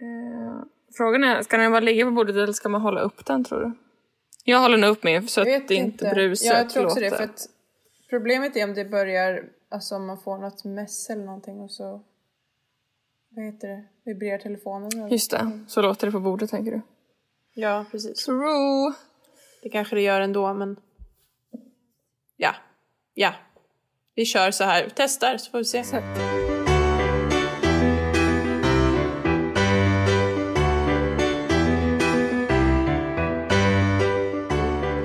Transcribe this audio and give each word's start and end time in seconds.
Eh, 0.00 0.62
frågan 0.96 1.24
är, 1.24 1.42
ska 1.42 1.56
den 1.56 1.70
bara 1.72 1.80
ligga 1.80 2.04
på 2.04 2.10
bordet 2.10 2.36
eller 2.36 2.52
ska 2.52 2.68
man 2.68 2.80
hålla 2.80 3.00
upp 3.00 3.26
den 3.26 3.44
tror 3.44 3.60
du? 3.60 3.72
Jag 4.44 4.60
håller 4.60 4.78
nog 4.78 4.90
upp 4.90 5.04
min 5.04 5.28
så 5.28 5.40
att 5.40 5.46
Jag 5.48 5.58
vet 5.60 5.68
det 5.68 5.74
inte 5.74 6.10
bruset 6.14 6.46
Ja, 6.46 6.58
jag 6.58 6.70
tror 6.70 6.84
också 6.84 7.00
det. 7.00 7.10
låter. 7.10 7.16
För 7.16 7.24
att 7.32 7.48
problemet 8.10 8.56
är 8.56 8.64
om 8.64 8.74
det 8.74 8.84
börjar, 8.84 9.44
alltså 9.68 9.94
om 9.96 10.06
man 10.06 10.18
får 10.18 10.38
något 10.38 10.64
mess 10.64 11.10
eller 11.10 11.24
någonting 11.24 11.60
och 11.60 11.70
så, 11.70 12.02
vad 13.28 13.44
heter 13.44 13.68
det, 13.68 13.84
vibrerar 14.04 14.38
telefonen. 14.38 14.90
eller- 14.98 15.08
Just 15.08 15.30
det, 15.30 15.60
så 15.68 15.82
låter 15.82 16.06
det 16.06 16.12
på 16.12 16.20
bordet 16.20 16.50
tänker 16.50 16.72
du? 16.72 16.80
Ja, 17.54 17.84
precis. 17.90 18.24
True! 18.24 18.94
Det 19.62 19.68
kanske 19.68 19.94
det 19.96 20.02
gör 20.02 20.20
ändå, 20.20 20.54
men... 20.54 20.76
Ja. 22.36 22.54
Ja. 23.14 23.34
Vi 24.14 24.24
kör 24.24 24.50
så 24.50 24.64
här. 24.64 24.92
Testar 24.96 25.36
så 25.36 25.50
får 25.50 25.58
vi 25.58 25.64
se. 25.64 25.82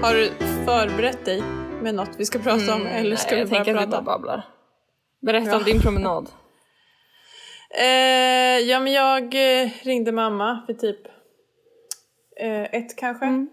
Har 0.01 0.13
du 0.15 0.29
förberett 0.65 1.25
dig 1.25 1.41
med 1.81 1.95
något 1.95 2.09
vi 2.17 2.25
ska 2.25 2.39
prata 2.39 2.75
om 2.75 2.85
eller 2.87 3.15
ska 3.15 3.35
Mm, 3.35 3.49
Nej, 3.49 3.49
vi 3.49 3.55
jag 3.55 3.65
bara 3.65 3.65
tänker 3.65 3.75
att 3.75 3.87
vi 3.87 3.91
prata? 3.91 4.01
bara 4.01 4.17
babblar. 4.17 4.45
Berätta 5.21 5.49
Ja. 5.49 5.57
om 5.57 5.63
din 5.63 5.81
promenad. 5.81 6.29
Eh, 7.79 8.59
ja, 8.59 8.79
men 8.79 8.93
jag 8.93 9.23
eh, 9.63 9.69
ringde 9.83 10.11
mamma 10.11 10.63
för 10.65 10.73
typ 10.73 10.99
eh, 12.39 12.61
ett 12.63 12.97
kanske. 12.97 13.25
Mm. 13.25 13.49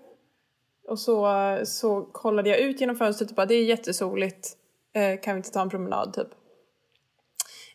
Och 0.89 0.99
så, 0.99 1.29
så 1.65 2.03
kollade 2.13 2.49
jag 2.51 2.59
ut 2.59 2.81
genom 2.81 2.97
fönstret 2.97 3.31
och 3.31 3.37
bara 3.37 3.47
det 3.47 3.55
är 3.55 3.65
jättesoligt. 3.65 4.49
Eh, 4.95 5.21
kan 5.21 5.35
vi 5.35 5.37
inte 5.39 5.51
ta 5.51 5.63
en 5.63 5.71
promenad 5.71 6.15
typ? 6.15 6.27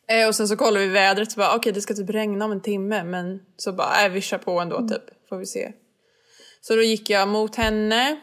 Eh, 0.07 0.27
och 0.27 0.35
sen 0.35 0.47
så 0.47 0.57
kollade 0.57 0.85
vi 0.85 0.91
vädret 0.91 1.27
och 1.31 1.37
bara 1.37 1.55
okej 1.55 1.71
det 1.71 1.81
ska 1.81 1.93
typ 1.93 2.09
regna 2.09 2.45
om 2.45 2.51
en 2.51 2.61
timme 2.61 3.03
men 3.03 3.39
så 3.57 3.71
bara 3.73 4.05
äh, 4.05 4.11
vi 4.11 4.21
kör 4.21 4.37
på 4.37 4.59
ändå 4.59 4.87
typ 4.87 5.27
får 5.29 5.37
vi 5.37 5.45
se. 5.45 5.71
Så 6.61 6.75
då 6.75 6.81
gick 6.81 7.09
jag 7.09 7.27
mot 7.27 7.55
henne 7.55 8.19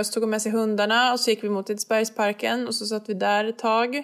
och 0.00 0.06
så 0.06 0.12
tog 0.12 0.22
hon 0.22 0.30
med 0.30 0.42
sig 0.42 0.52
hundarna 0.52 1.12
och 1.12 1.20
så 1.20 1.30
gick 1.30 1.44
vi 1.44 1.48
mot 1.48 1.70
Edsbergsparken 1.70 2.66
och 2.66 2.74
så 2.74 2.86
satt 2.86 3.08
vi 3.08 3.14
där 3.14 3.44
ett 3.44 3.58
tag. 3.58 3.96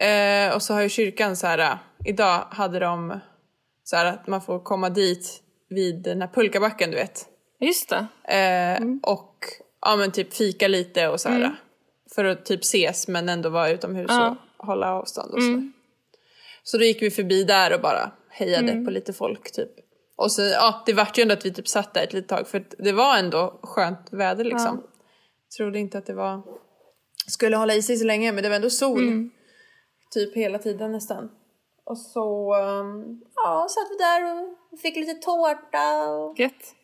Eh, 0.00 0.54
och 0.54 0.62
så 0.62 0.74
har 0.74 0.82
ju 0.82 0.88
kyrkan 0.88 1.36
så 1.36 1.46
här, 1.46 1.58
äh, 1.58 1.76
idag 2.04 2.44
hade 2.50 2.78
de 2.78 3.20
så 3.84 3.96
här 3.96 4.06
att 4.06 4.26
man 4.26 4.40
får 4.42 4.60
komma 4.60 4.90
dit 4.90 5.42
vid 5.68 6.02
den 6.02 6.20
här 6.20 6.28
pulkabacken 6.28 6.90
du 6.90 6.96
vet. 6.96 7.26
Just 7.60 7.88
det. 7.88 8.06
Eh, 8.34 8.86
Och 9.02 9.44
ja 9.80 9.96
men 9.96 10.12
typ 10.12 10.34
fika 10.34 10.68
lite 10.68 11.08
och 11.08 11.20
så 11.20 11.28
här. 11.28 11.54
För 12.14 12.24
att 12.24 12.44
typ 12.44 12.60
ses 12.60 13.08
men 13.08 13.28
ändå 13.28 13.48
vara 13.48 13.70
utomhus 13.70 14.06
Ja. 14.08 14.36
och 14.56 14.66
hålla 14.66 14.92
avstånd 14.94 15.34
och 15.34 15.42
så. 15.42 15.70
Så 16.62 16.78
då 16.78 16.84
gick 16.84 17.02
vi 17.02 17.10
förbi 17.10 17.44
där 17.44 17.74
och 17.74 17.80
bara 17.80 18.10
hejade 18.30 18.84
på 18.84 18.90
lite 18.90 19.12
folk 19.12 19.52
typ. 19.52 19.70
Och 20.16 20.32
så, 20.32 20.42
ja 20.42 20.82
det 20.86 20.92
vart 20.92 21.18
ju 21.18 21.22
ändå 21.22 21.34
att 21.34 21.44
vi 21.44 21.52
typ 21.52 21.68
satt 21.68 21.94
där 21.94 22.02
ett 22.02 22.12
litet 22.12 22.28
tag 22.28 22.48
för 22.48 22.66
det 22.78 22.92
var 22.92 23.16
ändå 23.18 23.60
skönt 23.62 24.12
väder 24.12 24.44
liksom. 24.44 24.82
Trodde 25.56 25.78
inte 25.78 25.98
att 25.98 26.06
det 26.06 26.14
var, 26.14 26.42
skulle 27.26 27.56
hålla 27.56 27.74
i 27.74 27.82
sig 27.82 27.96
så 27.96 28.04
länge 28.04 28.32
men 28.32 28.42
det 28.42 28.48
var 28.48 28.56
ändå 28.56 28.70
sol. 28.70 29.30
Typ 30.10 30.36
hela 30.36 30.58
tiden 30.58 30.92
nästan. 30.92 31.30
Och 31.84 31.98
så, 31.98 32.54
um, 32.56 33.20
ja 33.34 33.66
satt 33.70 33.90
vi 33.90 33.96
där 33.96 34.34
och 34.34 34.80
fick 34.80 34.96
lite 34.96 35.14
tårta 35.14 36.08
och 36.08 36.38
Gött. 36.38 36.74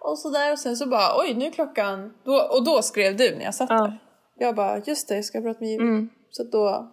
och 0.00 0.18
sådär 0.18 0.52
och 0.52 0.58
sen 0.58 0.76
så 0.76 0.86
bara 0.86 1.20
oj 1.20 1.34
nu 1.34 1.46
är 1.46 1.50
klockan, 1.50 2.14
då, 2.24 2.48
och 2.50 2.64
då 2.64 2.82
skrev 2.82 3.16
du 3.16 3.34
när 3.36 3.44
jag 3.44 3.54
satt 3.54 3.70
Ja. 3.70 3.76
där. 3.76 3.98
Jag 4.38 4.54
bara 4.54 4.78
just 4.78 5.08
det 5.08 5.14
jag 5.14 5.24
ska 5.24 5.40
prata 5.40 5.60
med 5.60 5.68
Jimmy. 5.70 5.84
Mm. 5.88 6.08
Så 6.30 6.44
då, 6.44 6.92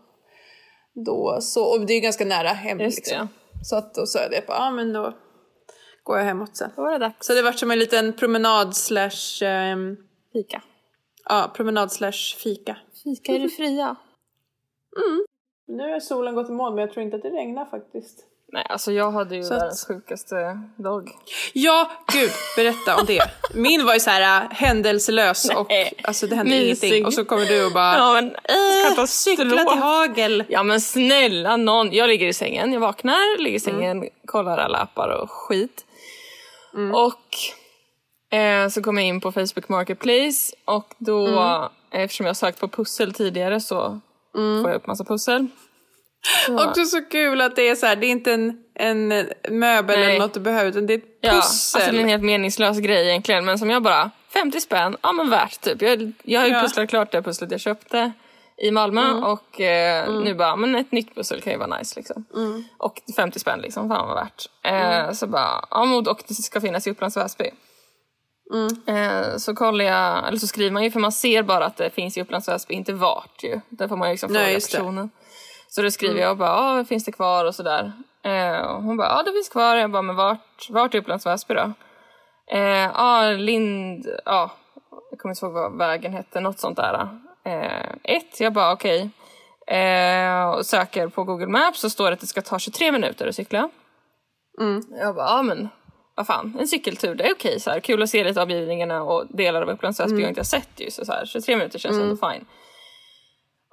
då 1.06 1.38
så, 1.42 1.64
och 1.66 1.86
det 1.86 1.94
är 1.94 1.96
ju 1.96 2.02
ganska 2.02 2.26
nära 2.26 2.48
hem 2.48 2.80
Just 2.80 3.06
det, 3.06 3.12
liksom. 3.12 3.28
Så 3.64 3.76
att 3.76 3.94
då 3.94 4.06
sa 4.06 4.20
jag 4.20 4.32
det, 4.32 4.48
bara, 4.48 4.58
ja 4.58 4.72
men 4.72 4.94
då 4.94 5.14
går 6.04 6.18
jag 6.18 6.26
hemåt 6.26 6.58
sen. 6.58 6.70
Då 6.76 6.82
var 6.82 6.92
det 6.92 6.98
dags. 6.98 7.28
Så 7.28 7.34
det 7.34 7.42
vart 7.42 7.60
som 7.60 7.72
en 7.72 7.80
liten 7.80 8.14
promenad 8.14 8.76
slash, 8.76 9.42
ehm, 9.48 9.98
Fika. 10.34 10.62
ja 11.30 11.52
promenad 11.56 11.92
slash 11.92 12.36
fika. 12.44 12.78
Fika 13.04 13.32
är 13.32 13.40
det 13.40 13.50
fria. 13.50 13.96
Nu 15.68 15.92
har 15.92 16.00
solen 16.00 16.36
gått 16.36 16.50
i 16.50 16.52
moln 16.52 16.76
men 16.76 16.82
jag 16.82 16.94
tror 16.94 17.04
inte 17.04 17.16
att 17.16 17.24
det 17.24 17.30
regnar 17.30 17.66
faktiskt. 17.66 18.26
Nej, 18.52 18.66
alltså 18.70 18.92
jag 18.92 19.12
hade 19.12 19.36
ju 19.36 19.44
Så 19.44 19.54
att- 19.54 19.60
världens 19.62 19.86
sjukaste 19.88 20.60
dag. 20.78 21.10
Ja, 21.54 21.92
gud, 22.14 22.30
berätta 22.56 22.96
om 23.00 23.06
det. 23.06 23.22
Min 23.54 23.86
var 23.86 23.94
ju 23.94 24.00
så 24.00 24.10
här 24.10 24.44
äh, 24.44 24.50
händelselös 24.52 25.50
och 25.50 25.66
Nej. 25.70 25.94
alltså 26.04 26.28
det 26.28 26.36
hände 26.36 26.52
Mysig. 26.52 26.88
ingenting. 26.88 27.06
Och 27.06 27.14
så 27.14 27.26
kommer 27.26 27.46
du 27.46 27.66
och 27.66 27.72
bara, 27.72 27.98
Ja 27.98 28.14
men 28.14 28.36
äh, 29.00 29.06
cykla 29.06 29.46
till 29.72 29.80
hagel. 29.82 30.44
Ja 30.50 30.64
men 30.64 30.82
snälla 30.82 31.58
någon. 31.58 31.92
Jag 31.92 32.08
ligger 32.08 32.28
i 32.28 32.34
sängen, 32.34 32.74
jag 32.74 32.80
vaknar, 32.80 33.38
ligger 33.44 33.58
i 33.58 33.60
sängen, 33.60 34.10
kollar 34.26 34.58
alla 34.58 34.78
appar 34.78 35.22
och 35.22 35.32
skit. 35.32 35.86
Och 36.94 38.38
eh, 38.38 38.70
så 38.70 38.82
kommer 38.84 39.02
jag 39.02 39.08
in 39.10 39.22
på 39.22 39.32
Facebook 39.32 39.70
Marketplace 39.70 40.56
och 40.66 40.94
då, 40.98 41.70
eftersom 41.92 42.26
jag 42.26 42.30
har 42.30 42.36
sökt 42.36 42.60
på 42.60 42.68
pussel 42.68 43.14
tidigare 43.14 43.60
så 43.60 44.00
får 44.34 44.70
jag 44.70 44.76
upp 44.76 44.88
massa 44.88 45.04
pussel. 45.04 45.48
Så, 46.46 46.68
Också 46.68 46.86
så 46.86 47.02
kul 47.02 47.42
att 47.42 47.56
det 47.56 47.68
är 47.70 47.76
så 47.76 47.86
här, 47.86 47.96
det 47.96 48.06
är 48.08 48.12
inte 48.12 48.34
en, 48.34 48.58
en 48.76 49.08
möbel 49.50 50.00
Nej. 50.00 50.10
eller 50.10 50.20
något 50.20 50.34
du 50.34 50.40
behöver 50.40 50.70
utan 50.70 50.86
det 50.88 50.94
är 50.94 50.98
ett 50.98 51.04
ja, 51.22 51.32
pussel. 51.32 51.82
alltså 51.82 51.92
det 51.92 51.98
är 51.98 52.02
en 52.02 52.10
helt 52.10 52.24
meningslös 52.24 52.78
grej 52.78 53.08
egentligen 53.10 53.46
men 53.46 53.60
som 53.60 53.70
jag 53.70 53.84
bara, 53.84 54.12
50 54.34 54.62
spänn, 54.62 54.98
ja 55.02 55.12
men 55.12 55.30
värt 55.30 55.62
typ. 55.62 55.82
Jag, 55.82 56.12
jag 56.24 56.40
har 56.40 56.48
ju 56.48 56.54
Ja. 56.54 56.62
pusslat 56.62 56.90
klart 56.90 57.12
det 57.12 57.22
pusslet 57.22 57.52
jag 57.52 57.60
köpte 57.60 58.12
i 58.58 58.72
Malmö 58.72 59.14
och 59.14 59.62
eh, 59.62 60.12
nu 60.14 60.36
bara, 60.36 60.56
men 60.56 60.76
ett 60.76 60.92
nytt 60.92 61.16
pussel 61.16 61.42
kan 61.42 61.54
ju 61.54 61.60
vara 61.60 61.78
nice 61.78 62.00
liksom. 62.00 62.26
Och 62.78 63.02
50 63.16 63.40
spänn 63.40 63.60
liksom, 63.60 63.90
fan 63.90 64.08
vad 64.08 64.16
värt. 64.16 64.46
Eh, 64.64 65.12
Så 65.12 65.28
bara, 65.28 65.66
ja 65.72 65.96
och 66.10 66.24
det 66.28 66.34
ska 66.34 66.62
finnas 66.62 66.88
i 66.88 66.92
Upplands 66.92 67.18
Väsby. 67.18 67.52
Eh, 68.88 69.38
så 69.38 69.56
kollar 69.56 69.86
jag, 69.86 70.28
eller 70.28 70.38
så 70.38 70.48
skriver 70.48 70.72
man 70.72 70.84
ju 70.84 70.92
för 70.92 71.00
man 71.00 71.12
ser 71.12 71.44
bara 71.44 71.66
att 71.66 71.78
det 71.78 71.90
finns 71.90 72.18
i 72.18 72.22
Upplands 72.22 72.48
Väsby, 72.48 72.74
inte 72.74 72.94
vart 72.94 73.44
ju. 73.44 73.60
Där 73.70 73.88
får 73.88 73.96
man 73.98 74.08
ju 74.08 74.14
liksom 74.14 74.32
Nej, 74.34 74.44
fråga 74.44 74.54
det. 74.54 74.78
personen. 74.78 75.10
Så 75.68 75.82
då 75.82 75.92
skriver 75.92 76.22
jag 76.22 76.32
och 76.32 76.38
bara, 76.38 76.86
finns 76.86 77.06
det 77.06 77.12
kvar 77.12 77.46
och 77.46 77.56
sådär. 77.56 77.92
Eh, 78.24 78.58
och 78.62 78.84
hon 78.84 78.98
bara, 78.98 79.08
ja 79.08 79.24
det 79.24 79.32
finns 79.32 79.50
kvar. 79.50 79.76
Jag 79.76 79.92
bara, 79.92 80.02
men 80.02 80.16
vart, 80.16 80.68
vart 80.70 80.96
i 80.96 80.98
Upplands 81.00 81.26
Väsby 81.26 81.54
då? 81.54 81.74
Eh, 82.52 82.60
Ja, 82.94 83.32
Lind, 83.32 84.08
ja, 84.26 84.52
jag 85.12 85.20
kommer 85.20 85.34
inte 85.36 85.46
ihåg 85.46 85.54
vad 85.54 85.78
vägen 85.78 86.14
hette, 86.14 86.40
något 86.40 86.60
sånt 86.60 86.78
där. 86.78 87.20
Eh, 87.46 87.90
ett, 88.04 88.40
jag 88.40 88.54
bara 88.54 88.74
okej. 88.74 89.10
Eh, 89.68 90.44
och 90.50 90.66
söker 90.66 91.08
på 91.08 91.24
Google 91.24 91.48
Maps 91.48 91.80
så 91.80 91.90
står 91.90 92.06
det 92.08 92.14
att 92.14 92.20
det 92.20 92.28
ska 92.28 92.42
ta 92.42 92.60
23 92.60 92.92
minuter 92.92 93.28
att 93.28 93.36
cykla. 93.36 93.70
Jag 95.00 95.16
bara, 95.16 95.26
ja 95.30 95.42
men 95.42 95.70
vad 96.16 96.28
fan, 96.28 96.58
en 96.60 96.68
cykeltur, 96.68 97.16
det 97.16 97.24
är 97.24 97.34
okej 97.34 97.60
så 97.60 97.72
här. 97.72 97.80
Kul 97.80 98.04
att 98.04 98.10
se 98.10 98.24
lite 98.24 98.42
av 98.42 98.44
omgivningarna 98.48 99.04
och 99.04 99.26
delar 99.30 99.62
av 99.62 99.70
Upplands 99.70 100.00
Väsby 100.00 100.22
jag 100.22 100.30
inte 100.30 100.40
har 100.40 100.46
sett 100.46 100.70
ju. 100.78 100.92
Så, 100.92 101.06
så 101.06 101.12
här, 101.12 101.26
23 101.26 101.56
minuter 101.56 101.80
känns 101.80 101.98
ändå 102.04 102.30
fine. 102.32 102.46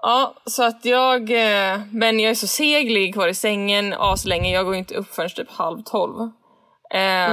Ja, 0.02 0.34
så 0.44 0.62
att 0.64 0.84
jag, 0.84 1.20
eh, 1.30 1.80
men 1.92 2.20
jag 2.20 2.30
är 2.30 2.34
så 2.34 2.46
seg, 2.46 2.90
ligger 2.90 3.12
kvar 3.12 3.28
i 3.28 3.34
sängen 3.34 3.94
aslänge, 3.98 4.52
jag 4.52 4.64
går 4.64 4.74
inte 4.74 4.94
upp 4.94 5.14
förrän 5.14 5.30
typ 5.30 5.50
halv 5.50 5.82
tolv. 5.82 6.30
Eh, 6.94 7.30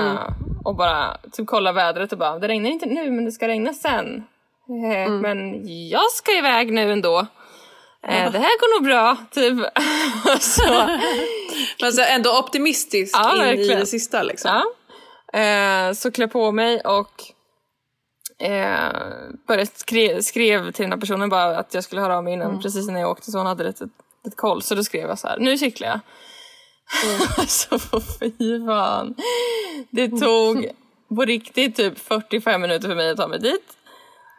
Och 0.66 0.76
bara 0.76 1.18
typ 1.32 1.48
kolla 1.48 1.72
vädret 1.72 2.12
och 2.12 2.18
bara, 2.18 2.40
det 2.40 2.48
regnar 2.48 2.70
inte 2.70 2.86
nu 2.86 3.12
men 3.12 3.26
det 3.26 3.32
ska 3.32 3.48
regna 3.48 3.74
sen. 3.74 4.24
Eh, 4.70 5.12
Men 5.12 5.62
jag 5.90 6.12
ska 6.12 6.32
iväg 6.38 6.74
nu 6.74 6.92
ändå. 6.92 7.20
Eh, 8.08 8.32
det 8.32 8.40
här 8.40 8.60
går 8.60 8.76
nog 8.80 8.88
bra, 8.88 9.18
typ. 9.32 9.58
så, 10.40 10.72
Men 11.82 11.94
så 11.94 12.02
ändå 12.02 12.40
optimistisk 12.40 13.16
Ja, 13.18 13.36
in 13.36 13.42
i 13.42 13.46
verkligen. 13.46 13.80
det 13.80 13.86
sista 13.86 14.24
liksom. 14.24 14.52
Ja. 15.32 15.40
Eh, 15.40 15.94
så 15.94 16.12
klä 16.12 16.28
på 16.28 16.52
mig 16.52 16.82
och 16.82 17.24
eh, 18.46 18.92
började 19.48 19.70
skrev, 19.76 20.22
skrev 20.22 20.72
till 20.72 20.84
den 20.84 20.92
här 20.92 21.00
personen 21.00 21.30
bara 21.30 21.58
att 21.58 21.74
jag 21.74 21.84
skulle 21.84 22.02
höra 22.02 22.18
av 22.18 22.24
mig 22.24 22.34
innan 22.34 22.62
precis 22.62 22.90
innan 22.90 23.02
jag 23.02 23.10
åkte 23.12 23.32
så 23.32 23.38
hon 23.38 23.48
hade 23.48 23.64
lite, 23.64 23.90
lite 24.26 24.38
koll. 24.38 24.62
Så 24.62 24.76
då 24.76 24.84
skrev 24.84 25.10
jag 25.10 25.20
så 25.20 25.28
här, 25.28 25.38
nu 25.40 25.58
cyklar 25.58 25.88
jag. 25.88 26.00
alltså 27.38 27.80
fy 28.20 28.66
fan. 28.66 29.16
Det 29.90 30.10
tog 30.10 30.68
på 31.16 31.22
riktigt 31.26 31.76
typ 31.76 32.00
45 32.00 32.62
minuter 32.62 32.88
för 32.88 32.96
mig 32.96 33.10
att 33.10 33.18
ta 33.18 33.28
mig 33.28 33.40
dit. 33.40 33.74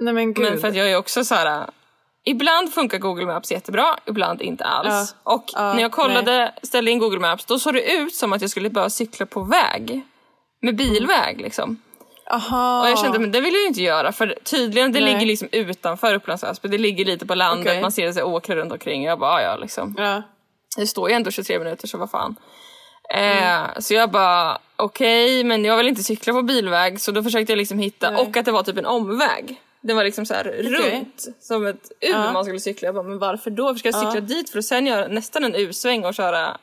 Nej 0.00 0.14
men 0.14 0.34
gud. 0.34 0.50
Men 0.50 0.60
för 0.60 0.68
att 0.68 0.76
jag 0.76 0.90
är 0.90 0.96
också 0.96 1.24
så 1.24 1.34
här. 1.34 1.66
Ibland 2.24 2.74
funkar 2.74 2.98
Google 2.98 3.26
Maps 3.26 3.52
jättebra, 3.52 3.96
ibland 4.06 4.42
inte 4.42 4.64
alls. 4.64 5.14
Och 5.22 5.44
Ja, 5.52 5.72
när 5.74 5.82
jag 5.82 5.92
kollade, 5.92 6.52
ställde 6.62 6.90
in 6.90 6.98
Google 6.98 7.18
Maps, 7.18 7.44
då 7.44 7.58
såg 7.58 7.74
det 7.74 7.92
ut 7.92 8.14
som 8.14 8.32
att 8.32 8.40
jag 8.40 8.50
skulle 8.50 8.70
bara 8.70 8.90
cykla 8.90 9.26
på 9.26 9.40
väg. 9.40 10.02
Med 10.62 10.76
bilväg 10.76 11.40
liksom. 11.40 11.82
Aha. 12.30 12.80
Och 12.82 12.88
jag 12.88 12.98
kände, 12.98 13.18
men 13.18 13.32
det 13.32 13.40
vill 13.40 13.54
jag 13.54 13.60
ju 13.62 13.68
inte 13.68 13.82
göra 13.82 14.12
för 14.12 14.38
tydligen, 14.44 14.92
det 14.92 15.00
Nej. 15.00 15.12
ligger 15.12 15.26
liksom 15.26 15.48
utanför 15.52 16.14
Upplands 16.14 16.42
Väsby. 16.44 16.68
Det 16.68 16.78
ligger 16.78 17.04
lite 17.04 17.26
på 17.26 17.34
landet, 17.34 17.66
Okej. 17.66 17.80
man 17.82 17.92
ser 17.92 18.12
det 18.12 18.22
åkrar 18.22 18.56
runt 18.56 18.72
omkring. 18.72 19.04
Jag 19.04 19.18
bara, 19.18 19.42
ja 19.42 19.56
liksom. 19.56 19.94
Ja. 19.98 20.22
Det 20.76 20.86
står 20.86 21.08
ju 21.08 21.14
ändå 21.14 21.30
23 21.30 21.58
minuter 21.58 21.88
så 21.88 21.98
vad 21.98 22.10
fan. 22.10 22.36
Eh, 23.14 23.78
så 23.78 23.94
jag 23.94 24.10
bara, 24.10 24.58
okej 24.76 25.44
men 25.44 25.64
jag 25.64 25.76
vill 25.76 25.88
inte 25.88 26.02
cykla 26.02 26.32
på 26.32 26.42
bilväg 26.42 27.00
så 27.00 27.12
då 27.12 27.22
försökte 27.22 27.52
jag 27.52 27.58
liksom 27.58 27.78
hitta, 27.78 28.10
Nej. 28.10 28.22
och 28.22 28.36
att 28.36 28.44
det 28.44 28.52
var 28.52 28.62
typ 28.62 28.78
en 28.78 28.86
omväg. 28.86 29.60
Den 29.80 29.96
var 29.96 30.04
liksom 30.04 30.26
så 30.26 30.34
här 30.34 30.44
runt, 30.44 31.26
som 31.40 31.66
ett 31.66 31.90
U 32.00 32.08
Ja. 32.10 32.32
man 32.32 32.44
skulle 32.44 32.60
cykla. 32.60 32.86
Jag 32.86 32.94
bara, 32.94 33.04
men 33.04 33.19
varför 33.19 33.50
då? 33.50 33.64
Varför 33.64 33.78
ska 33.78 33.88
jag 33.88 34.00
cykla 34.00 34.20
dit 34.20 34.50
för 34.50 34.58
att 34.58 34.64
sen 34.64 34.86
göra 34.86 35.06
nästan 35.08 35.44
en 35.44 35.54
U-sväng 35.54 36.04
och 36.04 36.14
köra 36.14 36.56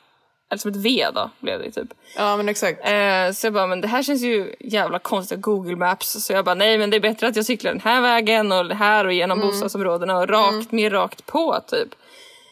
eller 0.50 0.58
som 0.58 0.70
ett 0.70 0.76
V 0.76 1.06
då 1.14 1.30
blev 1.40 1.58
det 1.58 1.70
typ. 1.70 1.88
Ja 2.16 2.36
men 2.36 2.48
exakt. 2.48 2.80
Eh, 2.88 3.32
så 3.34 3.46
jag 3.46 3.52
bara, 3.52 3.66
men 3.66 3.80
det 3.80 3.88
här 3.88 4.02
känns 4.02 4.22
ju 4.22 4.54
jävla 4.60 4.98
konstigt, 4.98 5.40
Google 5.40 5.76
Maps. 5.76 6.24
Så 6.24 6.32
jag 6.32 6.44
bara, 6.44 6.54
nej 6.54 6.78
men 6.78 6.90
det 6.90 6.96
är 6.96 7.00
bättre 7.00 7.26
att 7.28 7.36
jag 7.36 7.44
cyklar 7.44 7.72
den 7.72 7.80
här 7.80 8.00
vägen 8.00 8.52
och 8.52 8.66
här 8.76 9.04
och 9.04 9.12
genom 9.12 9.38
Mm. 9.38 9.50
bostadsområdena 9.50 10.16
och 10.18 10.28
rakt, 10.28 10.72
mer 10.72 10.90
rakt 10.90 11.26
på 11.26 11.60
typ. 11.66 11.88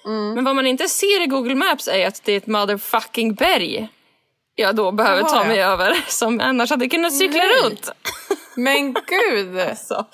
Mm. 0.06 0.34
Men 0.34 0.44
vad 0.44 0.56
man 0.56 0.66
inte 0.66 0.88
ser 0.88 1.22
i 1.22 1.26
Google 1.26 1.54
Maps 1.54 1.88
är 1.88 2.06
att 2.08 2.20
det 2.24 2.32
är 2.32 2.36
ett 2.36 2.46
motherfucking 2.46 3.34
berg 3.34 3.88
jag 4.56 4.76
då 4.76 4.92
behöver 4.92 5.20
Jaha, 5.20 5.28
ta 5.28 5.36
ja. 5.42 5.44
mig 5.48 5.62
över 5.62 5.96
som 6.08 6.40
annars 6.40 6.70
hade 6.70 6.88
kunnat 6.88 7.14
cykla 7.18 7.42
Nej. 7.42 7.62
runt. 7.64 7.90
Men 8.56 8.92
gud! 8.92 9.78
Så, 9.78 10.06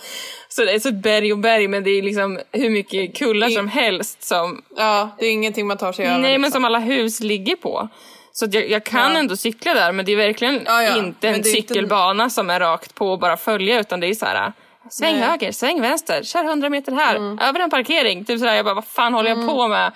så 0.60 0.66
det 0.66 0.72
är 0.72 0.78
så 0.78 0.88
ett 0.88 0.94
berg 1.02 1.32
och 1.32 1.38
berg 1.38 1.68
men 1.68 1.84
det 1.84 1.90
är 1.90 2.02
liksom 2.02 2.40
hur 2.52 2.70
mycket 2.70 3.16
kullar 3.16 3.48
som 3.48 3.68
helst 3.68 4.22
som, 4.22 4.62
Ja, 4.76 5.10
det 5.18 5.26
är 5.26 5.30
ingenting 5.32 5.66
man 5.66 5.76
tar 5.78 5.92
sig 5.92 6.06
över. 6.06 6.18
nej 6.18 6.32
men 6.32 6.40
liksom. 6.40 6.52
som 6.52 6.64
alla 6.64 6.78
hus 6.78 7.20
ligger 7.20 7.56
på. 7.56 7.88
Så 8.32 8.46
jag, 8.52 8.70
jag 8.70 8.84
kan 8.84 9.12
Ja. 9.12 9.18
ändå 9.18 9.36
cykla 9.36 9.74
där 9.74 9.92
men 9.92 10.04
det 10.04 10.12
är 10.12 10.16
verkligen 10.16 10.62
Ja, 10.66 10.82
ja. 10.82 10.96
inte 10.98 11.28
en 11.28 11.32
Men 11.32 11.34
är 11.34 11.36
inte- 11.36 11.50
cykelbana 11.50 12.30
som 12.30 12.50
är 12.50 12.60
rakt 12.60 12.94
på 12.94 13.12
och 13.12 13.18
bara 13.18 13.36
följa 13.36 13.80
utan 13.80 14.00
det 14.00 14.06
är 14.06 14.14
så 14.14 14.26
här. 14.26 14.52
Sväng 14.90 15.12
Nej. 15.12 15.18
Mm. 15.22 15.30
höger, 15.30 15.52
sväng 15.52 15.80
vänster, 15.80 16.22
kör 16.22 16.44
100 16.44 16.68
meter 16.68 16.92
här, 16.92 17.16
över 17.48 17.60
en 17.60 17.70
parkering. 17.70 18.24
Typ 18.24 18.38
sådär, 18.38 18.54
jag 18.54 18.64
bara 18.64 18.74
vad 18.74 18.84
fan 18.86 19.14
håller 19.14 19.30
jag 19.30 19.48
på 19.48 19.68
med? 19.68 19.92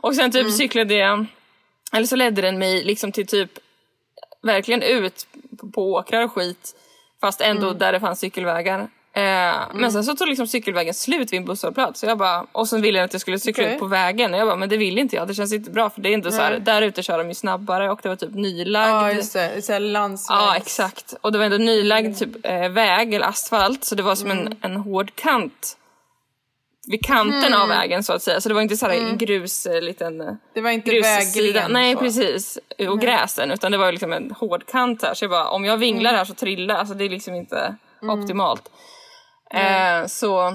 Och 0.00 0.14
sen 0.16 0.30
typ 0.32 0.40
Mm. 0.40 0.52
cyklade 0.52 0.94
jag, 0.94 1.26
eller 1.92 2.06
så 2.06 2.16
ledde 2.16 2.42
den 2.42 2.58
mig 2.58 2.84
liksom 2.84 3.12
till 3.12 3.26
typ 3.26 3.50
verkligen 4.42 4.82
ut 4.82 5.26
på, 5.60 5.70
på 5.70 5.92
åkrar 5.92 6.22
och 6.24 6.32
skit 6.32 6.74
fast 7.20 7.40
ändå 7.40 7.66
Mm. 7.66 7.78
där 7.78 7.92
det 7.92 8.00
fanns 8.00 8.20
cykelvägar. 8.20 8.88
Eh, 9.16 9.54
Men 9.74 9.92
sen 9.92 10.04
så 10.04 10.16
tog 10.16 10.28
liksom 10.28 10.46
cykelvägen 10.46 10.94
slut 10.94 11.32
vid 11.32 11.38
en 11.40 11.44
busshållplats 11.44 12.00
så 12.00 12.06
jag 12.06 12.18
bara, 12.18 12.46
och 12.52 12.68
sen 12.68 12.82
ville 12.82 12.98
jag 12.98 13.04
att 13.04 13.12
jag 13.12 13.20
skulle 13.20 13.38
cykla 13.38 13.64
Okej. 13.64 13.74
ut 13.74 13.80
på 13.80 13.86
vägen 13.86 14.34
och 14.34 14.40
jag 14.40 14.46
bara, 14.48 14.56
men 14.56 14.68
det 14.68 14.76
vill 14.76 14.98
inte 14.98 15.16
jag, 15.16 15.28
det 15.28 15.34
känns 15.34 15.52
inte 15.52 15.70
bra 15.70 15.90
för 15.90 16.00
det 16.00 16.08
är 16.08 16.12
inte 16.12 16.32
så 16.32 16.40
här, 16.42 16.58
där 16.58 16.82
ute 16.82 17.02
kör 17.02 17.18
de 17.18 17.28
ju 17.28 17.34
snabbare 17.34 17.90
och 17.90 18.00
det 18.02 18.08
var 18.08 18.16
typ 18.16 18.34
nylagd. 18.34 18.90
Ja 18.92 19.12
just 19.12 19.32
det, 19.32 19.62
såhär 19.64 19.80
landsväg. 19.80 20.36
Ja, 20.36 20.56
exakt. 20.56 21.14
Och 21.20 21.32
det 21.32 21.38
var 21.38 21.44
ändå 21.44 21.56
nylagd 21.58 22.18
typ, 22.18 22.46
eh, 22.46 22.68
väg 22.68 23.14
eller 23.14 23.26
asfalt 23.26 23.84
så 23.84 23.94
det 23.94 24.02
var 24.02 24.14
som 24.14 24.30
en, 24.30 24.56
en 24.60 24.76
hård 24.76 25.14
kant 25.14 25.76
vid 26.86 27.04
kanten 27.04 27.54
av 27.54 27.68
vägen 27.68 28.02
så 28.04 28.12
att 28.12 28.22
säga. 28.22 28.40
Så 28.40 28.48
det 28.48 28.54
var 28.54 28.62
inte 28.62 28.76
så 28.76 28.86
här 28.86 28.92
en 28.92 29.18
grus, 29.18 29.66
eh, 29.66 29.80
liten 29.82 30.20
eh, 30.20 30.26
Det 30.54 30.60
var 30.60 30.70
inte 30.70 30.90
vägren 30.90 31.72
Nej 31.72 31.94
och 31.94 31.98
så. 32.00 32.04
precis. 32.04 32.58
Och 32.88 33.00
gräsen 33.00 33.50
utan 33.50 33.72
det 33.72 33.78
var 33.78 33.92
liksom 33.92 34.12
en 34.12 34.30
hård 34.30 34.66
kant 34.66 35.02
här. 35.02 35.14
Så 35.14 35.24
jag 35.24 35.30
bara, 35.30 35.48
om 35.48 35.64
jag 35.64 35.76
vinglar 35.76 36.10
Mm. 36.10 36.18
här 36.18 36.24
så 36.24 36.34
trillar 36.34 36.74
Alltså 36.74 36.94
det 36.94 37.04
är 37.04 37.08
liksom 37.08 37.34
inte 37.34 37.76
optimalt. 38.02 38.70
Eh, 39.50 40.06
så 40.06 40.52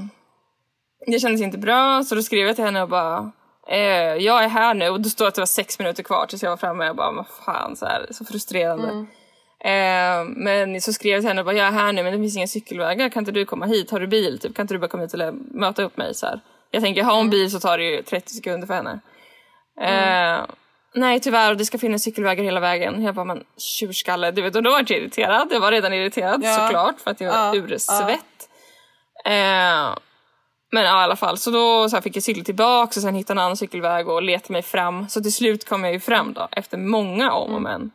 det 1.07 1.19
kändes 1.19 1.41
inte 1.41 1.57
bra 1.57 2.03
så 2.03 2.15
då 2.15 2.21
skrev 2.21 2.47
jag 2.47 2.55
till 2.55 2.65
henne 2.65 2.81
och 2.81 2.89
bara 2.89 3.31
eh, 3.69 4.13
jag 4.15 4.43
är 4.43 4.47
här 4.47 4.73
nu 4.73 4.89
och 4.89 5.01
då 5.01 5.09
står 5.09 5.27
att 5.27 5.35
det 5.35 5.41
var 5.41 5.45
sex 5.45 5.79
minuter 5.79 6.03
kvar 6.03 6.25
tills 6.25 6.43
jag 6.43 6.49
var 6.49 6.57
framme 6.57 6.83
och 6.83 6.87
jag 6.89 6.95
bara, 6.95 7.11
vad 7.11 7.25
fan 7.45 7.75
så 7.75 7.85
här, 7.85 8.07
så 8.11 8.25
frustrerande. 8.25 8.89
Mm. 8.89 9.07
Eh, 9.63 10.33
men 10.37 10.81
så 10.81 10.93
skrev 10.93 11.11
jag 11.13 11.21
till 11.21 11.27
henne 11.27 11.41
och 11.41 11.45
bara, 11.45 11.55
jag 11.55 11.67
är 11.67 11.71
här 11.71 11.93
nu 11.93 12.03
men 12.03 12.11
det 12.13 12.19
finns 12.19 12.37
inga 12.37 12.47
cykelvägar, 12.47 13.09
kan 13.09 13.21
inte 13.21 13.31
du 13.31 13.45
komma 13.45 13.65
hit? 13.65 13.91
Har 13.91 13.99
du 13.99 14.07
bil? 14.07 14.39
Typ, 14.39 14.55
kan 14.55 14.63
inte 14.63 14.73
du 14.73 14.77
bara 14.79 14.87
komma 14.87 15.03
hit 15.03 15.13
och 15.13 15.19
lä- 15.19 15.33
möta 15.51 15.83
upp 15.83 15.97
mig? 15.97 16.15
Så 16.15 16.25
här. 16.25 16.39
Jag 16.71 16.83
tänker, 16.83 17.03
har 17.03 17.11
Mm. 17.11 17.17
hon 17.23 17.29
bil 17.29 17.51
så 17.51 17.59
tar 17.59 17.77
det 17.77 17.83
ju 17.83 18.01
30 18.03 18.33
sekunder 18.33 18.67
för 18.67 18.73
henne. 18.73 18.99
Eh, 19.81 20.45
nej 20.95 21.19
tyvärr, 21.19 21.55
det 21.55 21.65
ska 21.65 21.77
finnas 21.77 22.03
cykelvägar 22.03 22.43
hela 22.43 22.59
vägen. 22.59 23.03
Jag 23.03 23.15
bara, 23.15 23.25
men 23.25 23.43
tjurskalle, 23.57 24.31
du 24.31 24.41
vet, 24.41 24.55
och 24.55 24.63
då 24.63 24.69
var 24.71 24.77
jag 24.79 24.91
irriterad. 24.91 25.47
Jag 25.51 25.59
var 25.59 25.71
redan 25.71 25.93
irriterad 25.93 26.41
Ja. 26.43 26.53
såklart 26.53 26.99
för 26.99 27.11
att 27.11 27.21
jag 27.21 27.31
var 27.31 27.55
Ja, 27.55 27.55
ursvett. 27.55 28.48
Eh, 29.25 29.95
men 30.71 30.83
ja, 30.83 31.01
i 31.01 31.03
alla 31.03 31.15
fall, 31.15 31.37
så 31.37 31.51
då 31.51 31.89
så 31.89 31.95
här, 31.95 32.01
fick 32.01 32.15
jag 32.15 32.23
cykla 32.23 32.43
tillbaka 32.43 32.89
och 32.99 33.01
sen 33.01 33.15
hitta 33.15 33.33
en 33.33 33.39
annan 33.39 33.57
cykelväg 33.57 34.07
och 34.09 34.21
leta 34.23 34.53
mig 34.53 34.61
fram. 34.61 35.09
Så 35.09 35.21
till 35.21 35.33
slut 35.33 35.69
kom 35.69 35.83
jag 35.83 35.93
ju 35.93 35.99
fram 35.99 36.33
då, 36.33 36.47
efter 36.51 36.77
många 36.77 37.31
om 37.31 37.53
och 37.53 37.61
men. 37.61 37.91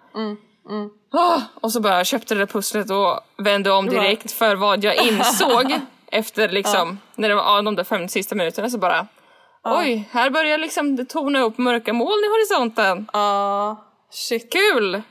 Ah, 1.12 1.40
och 1.60 1.72
så 1.72 1.80
bara 1.80 2.04
köpte 2.04 2.34
det 2.34 2.40
där 2.40 2.46
pusslet 2.46 2.90
och 2.90 3.20
vände 3.44 3.70
om 3.70 3.86
direkt 3.88 4.32
för 4.32 4.56
vad 4.56 4.84
jag 4.84 4.96
insåg 4.96 5.74
efter 6.12 6.48
liksom, 6.48 6.98
när 7.14 7.28
det 7.28 7.34
var 7.34 7.42
ja, 7.42 7.62
de 7.62 7.76
där 7.76 7.84
fem 7.84 8.08
sista 8.08 8.34
minuterna 8.34 8.70
så 8.70 8.78
bara 8.78 9.06
Oj, 9.66 10.08
här 10.10 10.30
börjar 10.30 10.58
liksom 10.58 10.96
det 10.96 11.04
torna 11.04 11.40
upp 11.40 11.58
mörka 11.58 11.92
moln 11.92 12.24
i 12.24 12.28
horisonten. 12.28 13.10
Ja, 13.12 13.84
shit. 14.10 14.52
Kul! 14.52 15.02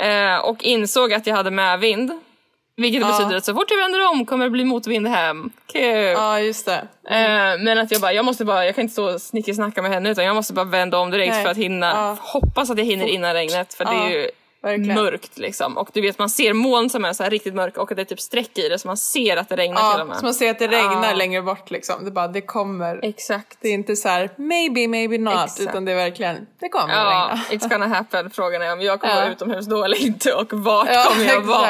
Eh, 0.00 0.36
och 0.36 0.62
insåg 0.62 1.12
att 1.12 1.26
jag 1.26 1.36
hade 1.36 1.50
medvind. 1.50 2.20
Vilket 2.76 3.06
betyder 3.06 3.36
att 3.36 3.44
så 3.44 3.54
fort 3.54 3.70
jag 3.70 3.78
vänder 3.78 4.08
om 4.10 4.26
kommer 4.26 4.44
det 4.44 4.50
bli 4.50 4.64
motvind 4.64 5.06
hem. 5.06 5.50
Kul! 5.72 5.82
Ja, 6.12 6.40
just 6.40 6.66
det. 6.66 6.86
Eh, 7.10 7.58
men 7.64 7.78
att 7.78 7.90
jag 7.92 8.00
bara, 8.00 8.12
jag 8.12 8.24
måste 8.24 8.44
bara, 8.44 8.64
jag 8.66 8.74
kan 8.74 8.82
inte 8.82 8.92
stå 8.92 9.14
och 9.14 9.20
snickesnacka 9.22 9.82
med 9.82 9.90
henne 9.90 10.10
utan 10.10 10.24
jag 10.24 10.34
måste 10.36 10.52
bara 10.52 10.64
vända 10.64 10.98
om 10.98 11.10
direkt 11.10 11.32
Nej. 11.32 11.42
för 11.44 11.50
att 11.50 11.56
hinna, 11.56 11.86
Ja. 11.86 12.16
hoppas 12.20 12.70
att 12.70 12.78
jag 12.78 12.84
hinner 12.84 13.06
innan 13.06 13.34
regnet 13.34 13.74
för 13.74 13.84
det 13.84 13.90
är 13.90 13.94
Ja, 13.94 14.08
ju 14.10 14.28
verkligen. 14.62 14.94
mörkt 14.94 15.38
liksom. 15.38 15.76
Och 15.78 15.88
du 15.92 16.00
vet 16.00 16.18
man 16.18 16.30
ser 16.30 16.52
moln 16.52 16.90
som 16.90 17.04
är 17.04 17.12
så 17.12 17.22
här 17.22 17.30
riktigt 17.30 17.54
mörka 17.54 17.80
och 17.82 17.90
att 17.90 17.96
det 17.96 18.02
är 18.02 18.04
typ 18.04 18.20
streck 18.20 18.58
i 18.58 18.68
det 18.68 18.78
så 18.78 18.88
man 18.88 18.96
ser 18.96 19.36
att 19.36 19.48
det 19.48 19.56
regnar 19.56 19.76
till 19.92 20.00
och 20.00 20.00
Ja, 20.00 20.04
med. 20.04 20.16
så 20.16 20.24
man 20.24 20.34
ser 20.34 20.50
att 20.50 20.58
det 20.58 20.66
regnar 20.68 21.08
Ja. 21.10 21.14
längre 21.14 21.42
bort 21.42 21.70
liksom. 21.70 22.04
Det 22.04 22.10
bara, 22.10 22.28
det 22.28 22.40
kommer. 22.40 23.00
Exakt. 23.04 23.58
Det 23.60 23.68
är 23.68 23.72
inte 23.74 23.96
så 23.96 24.08
här 24.08 24.30
maybe, 24.36 24.88
maybe 24.88 25.18
not, 25.18 25.34
Exakt. 25.34 25.60
utan 25.60 25.84
det 25.84 25.92
är 25.92 25.96
verkligen, 25.96 26.46
det 26.60 26.68
kommer 26.68 26.94
Ja, 26.94 27.30
regna. 27.50 27.64
it's 27.64 27.68
gonna 27.70 27.86
happen. 27.96 28.30
Frågan 28.30 28.62
är 28.62 28.72
om 28.72 28.80
jag 28.80 29.00
kommer 29.00 29.14
Ja. 29.14 29.20
vara 29.20 29.32
utomhus 29.32 29.66
då 29.66 29.84
eller 29.84 30.02
inte 30.02 30.32
och 30.34 30.52
vart 30.52 30.88
Ja, 30.90 31.04
kommer 31.08 31.24
jag 31.26 31.40
vara. 31.40 31.68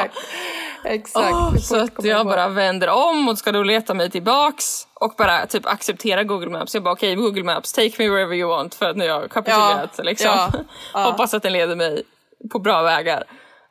Exakt. 0.85 1.35
Hur 1.53 1.57
så 1.57 1.83
att 1.83 2.05
jag 2.05 2.25
bara 2.25 2.47
vänder 2.47 2.89
om 2.89 3.29
och 3.29 3.37
ska 3.37 3.51
då 3.51 3.63
leta 3.63 3.93
mig 3.93 4.09
tillbaks 4.11 4.87
och 4.93 5.13
bara 5.17 5.45
typ 5.45 5.65
acceptera 5.65 6.23
Google 6.23 6.49
Maps. 6.49 6.73
Jag 6.73 6.83
bara 6.83 6.93
okej 6.93 7.15
Google 7.15 7.43
Maps, 7.43 7.73
take 7.73 7.91
me 7.97 8.09
wherever 8.09 8.35
you 8.35 8.49
want 8.49 8.75
för 8.75 8.89
att 8.89 8.97
nu 8.97 9.09
har 9.09 9.21
jag 9.21 9.31
kapitulerat 9.31 9.93
Ja, 9.97 10.03
liksom. 10.03 10.27
ja, 10.27 10.51
ja. 10.93 11.03
Hoppas 11.03 11.33
att 11.33 11.43
den 11.43 11.53
leder 11.53 11.75
mig 11.75 12.03
på 12.51 12.59
bra 12.59 12.81
vägar. 12.81 13.23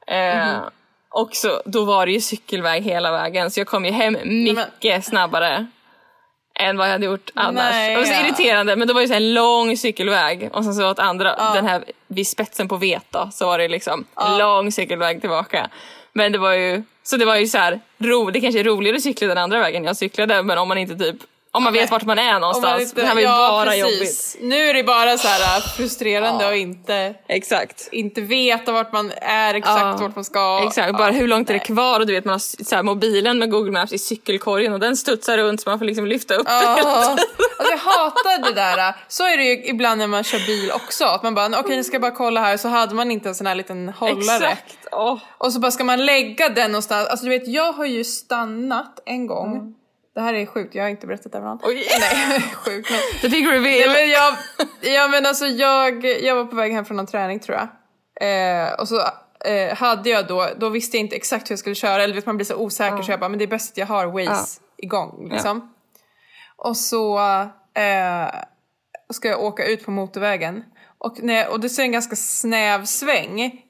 Eh, 0.07 0.37
Mhm. 0.37 0.61
Och 1.17 1.35
så, 1.37 1.63
då 1.65 1.85
var 1.85 2.07
det 2.07 2.13
ju 2.13 2.21
cykelväg 2.21 2.83
hela 2.83 3.13
vägen 3.13 3.51
så 3.51 3.61
jag 3.61 3.67
kom 3.67 3.85
ju 3.85 3.91
hem 3.91 4.17
mycket 4.25 5.05
snabbare 5.05 5.67
än 6.61 6.77
vad 6.77 6.87
jag 6.87 6.93
hade 6.93 7.07
gjort 7.07 7.31
annars. 7.35 7.71
Nej, 7.73 7.91
det 7.91 7.97
var 7.97 8.05
så 8.05 8.13
ja. 8.13 8.27
irriterande 8.27 8.77
men 8.77 8.89
det 8.89 8.95
var 8.95 9.01
ju 9.01 9.09
så 9.09 9.15
en 9.15 9.35
lång 9.35 9.77
cykelväg 9.77 10.51
och 10.53 10.65
sen 10.65 10.75
så 10.75 10.91
åt 10.91 10.99
andra, 10.99 11.53
den 11.55 11.67
här 11.67 11.85
vid 12.07 12.27
spetsen 12.27 12.69
på 12.69 12.77
vet 12.77 13.05
då, 13.11 13.29
så 13.33 13.47
var 13.47 13.59
det 13.59 13.69
liksom 13.69 14.07
en 14.21 14.39
lång 14.39 14.73
cykelväg 14.73 15.21
tillbaka. 15.21 15.69
Men 16.13 16.33
det 16.33 16.39
var 16.39 16.53
ju, 16.53 16.83
så 17.07 17.17
det 17.17 17.25
var 17.25 17.37
ju 17.37 17.47
så 17.47 17.59
här, 17.59 17.81
ro, 17.99 18.31
det 18.31 18.41
kanske 18.41 18.61
är 18.61 18.65
roligare 18.65 18.97
att 18.97 19.03
cykla 19.03 19.29
den 19.29 19.39
andra 19.39 19.59
vägen. 19.59 19.85
Jag 19.85 19.97
cyklade 19.97 20.43
men 20.43 20.59
om 20.59 20.69
man 20.69 20.79
inte 20.79 20.97
typ, 20.97 21.17
om 21.55 21.63
man 21.65 21.73
vet 21.73 21.91
vart 21.91 22.05
man 22.05 22.19
är 22.19 22.41
någonstans. 22.41 22.83
inte- 22.83 23.01
det 23.01 23.07
här 23.07 23.15
var 23.15 23.21
ju 23.21 23.27
ja, 23.27 23.49
bara 23.51 23.71
precis. 23.71 24.37
jobbigt. 24.37 24.51
Nu 24.51 24.69
är 24.69 24.75
det 24.75 24.83
bara 24.85 25.19
så 25.19 25.29
här 25.29 25.57
äh, 25.59 25.63
frustrerande 25.77 26.45
Ja. 26.45 26.51
och 26.51 26.57
inte, 26.57 27.15
Exakt. 27.29 27.89
inte 27.93 28.21
veta 28.21 28.73
vart 28.73 28.93
man 28.93 29.13
är, 29.17 29.55
exakt 29.55 29.79
Ja, 29.81 29.97
vart 30.01 30.15
man 30.15 30.25
ska. 30.25 30.65
Exakt, 30.67 30.99
bara 30.99 31.11
hur 31.11 31.29
långt 31.29 31.51
är 31.51 31.55
det 31.55 31.61
kvar 31.61 32.01
och 32.01 32.07
du 32.07 32.13
vet 32.13 32.25
man 32.25 32.33
har 32.33 32.65
så 32.65 32.77
här, 32.77 32.83
mobilen 32.83 33.39
med 33.39 33.51
Google 33.51 33.71
Maps 33.73 33.93
i 33.93 33.99
cykelkorgen 33.99 34.73
och 34.73 34.81
den 34.81 34.97
studsar 34.97 35.39
runt 35.39 35.61
så 35.61 35.71
man 35.71 35.79
får 35.79 35.87
liksom 35.87 36.07
lyfta 36.07 36.35
upp 36.35 36.47
den. 36.47 36.63
Ja, 36.63 36.83
alltså 36.85 37.17
jag 37.71 37.77
hatar 37.79 38.43
det 38.45 38.53
där. 38.55 38.95
Så 39.09 39.25
är 39.25 39.37
det 39.37 39.45
ju 39.45 39.65
ibland 39.67 39.99
när 39.99 40.07
man 40.07 40.25
kör 40.25 40.47
bil 40.47 40.71
också. 40.73 41.05
Att 41.05 41.23
man 41.23 41.35
bara, 41.35 41.61
okej 41.61 41.77
nu 41.77 41.85
ska 41.85 41.95
jag 41.95 42.03
bara 42.03 42.11
kolla 42.11 42.41
här. 42.41 42.57
Så 42.57 42.69
hade 42.69 42.95
man 42.95 43.11
inte 43.11 43.29
en 43.29 43.35
sån 43.35 43.47
här 43.47 43.55
liten 43.55 43.89
hållare. 43.89 44.47
Exakt. 44.49 44.77
Åh. 44.93 45.19
Och 45.39 45.53
så 45.53 45.61
bara 45.61 45.71
ska 45.71 45.85
man 45.85 46.07
lägga 46.07 46.49
den 46.49 46.71
någonstans. 46.73 47.09
Alltså 47.09 47.25
du 47.27 47.31
vet, 47.31 47.49
jag 47.49 47.73
har 47.73 47.85
ju 47.87 48.05
stannat 48.05 49.03
en 49.07 49.27
gång. 49.27 49.75
Det 50.15 50.21
här 50.21 50.35
är 50.35 50.47
sjukt, 50.47 50.75
jag 50.75 50.83
har 50.85 50.89
inte 50.89 51.07
berättat 51.07 51.33
det 51.33 51.39
för 51.39 51.45
någon. 51.45 51.59
Oj. 51.63 51.87
Nej, 52.01 52.41
sjukt. 52.55 52.91
Men, 52.91 53.21
The 53.21 53.29
big 53.29 53.45
Nej, 53.45 53.59
reveal. 53.59 53.91
men 53.93 54.11
jag, 54.11 54.35
ja 54.95 55.09
men 55.09 55.27
alltså 55.27 55.47
jag, 55.47 56.05
jag 56.05 56.37
var 56.37 56.45
på 56.45 56.57
väg 56.57 56.73
hem 56.73 56.85
från 56.85 56.99
en 56.99 57.07
träning 57.07 57.41
tror 57.41 57.59
jag. 57.59 57.69
Eh, 58.29 58.73
och 58.73 58.89
så 58.89 59.01
eh, 59.45 59.77
hade 59.77 60.11
jag 60.11 60.27
då, 60.27 60.49
då 60.57 60.69
visste 60.69 60.97
jag 60.97 61.05
inte 61.05 61.17
exakt 61.17 61.51
hur 61.51 61.53
jag 61.53 61.59
skulle 61.59 61.75
köra. 61.75 62.03
Eller 62.03 62.15
vet 62.15 62.27
man 62.27 62.37
blir 62.37 62.45
så 62.47 62.57
osäker 62.57 63.03
så 63.03 63.11
jag 63.11 63.21
bara, 63.21 63.29
men 63.29 63.39
det 63.39 63.45
är 63.45 63.49
bäst 63.49 63.73
att 63.73 63.79
jag 63.79 63.87
har 63.87 64.07
Waze 64.07 64.61
igång 64.77 65.29
liksom. 65.33 65.75
Och 66.57 66.77
så 66.77 67.19
eh, 67.75 68.29
ska 69.13 69.29
jag 69.29 69.43
åka 69.43 69.67
ut 69.67 69.85
på 69.85 69.91
motorvägen. 69.91 70.65
Och, 70.99 71.23
när, 71.23 71.49
och 71.53 71.61
det 71.61 71.79
är 71.79 71.83
en 71.83 71.93
ganska 71.93 72.17
snäv 72.17 72.85
sväng 72.85 73.63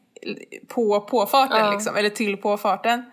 på 0.69 1.01
påfarten 1.01 1.65
Ja. 1.65 1.73
liksom, 1.73 1.97
eller 1.97 2.11
till 2.11 2.37
påfarten. 2.37 3.05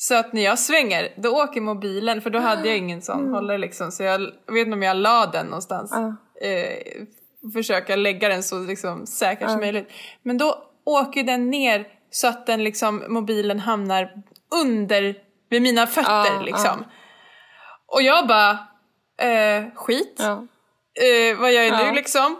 Så 0.00 0.14
att 0.14 0.32
när 0.32 0.42
jag 0.42 0.58
svänger, 0.58 1.12
då 1.16 1.42
åker 1.42 1.60
mobilen, 1.60 2.22
för 2.22 2.30
då 2.30 2.38
hade 2.38 2.68
jag 2.68 2.76
ingen 2.78 3.02
sån 3.02 3.28
hållare 3.34 3.58
liksom. 3.58 3.92
Så 3.92 4.02
jag, 4.02 4.18
vet 4.18 4.66
inte 4.66 4.72
om 4.72 4.82
jag 4.82 4.96
la 4.96 5.26
den 5.26 5.46
någonstans. 5.46 5.90
Ja. 5.94 6.16
Eh, 6.48 7.02
försöka 7.52 7.96
lägga 7.96 8.28
den 8.28 8.42
så 8.42 8.58
liksom 8.58 9.06
säkert 9.06 9.50
som 9.50 9.60
möjligt. 9.60 9.88
Men 10.22 10.38
då 10.38 10.62
åker 10.84 11.22
den 11.22 11.50
ner 11.50 11.86
så 12.10 12.28
att 12.28 12.46
den 12.46 12.64
liksom, 12.64 13.04
mobilen 13.08 13.60
hamnar 13.60 14.10
under, 14.62 15.14
vid 15.50 15.62
mina 15.62 15.86
fötter 15.86 16.42
liksom. 16.44 16.84
Och 17.86 18.02
jag 18.02 18.26
bara, 18.26 18.50
eh, 19.20 19.64
skit. 19.74 20.20
Eh, 20.20 21.40
vad 21.40 21.52
gör 21.52 21.62
jag 21.62 21.80
Ja. 21.80 21.86
nu 21.90 21.92
liksom? 21.96 22.36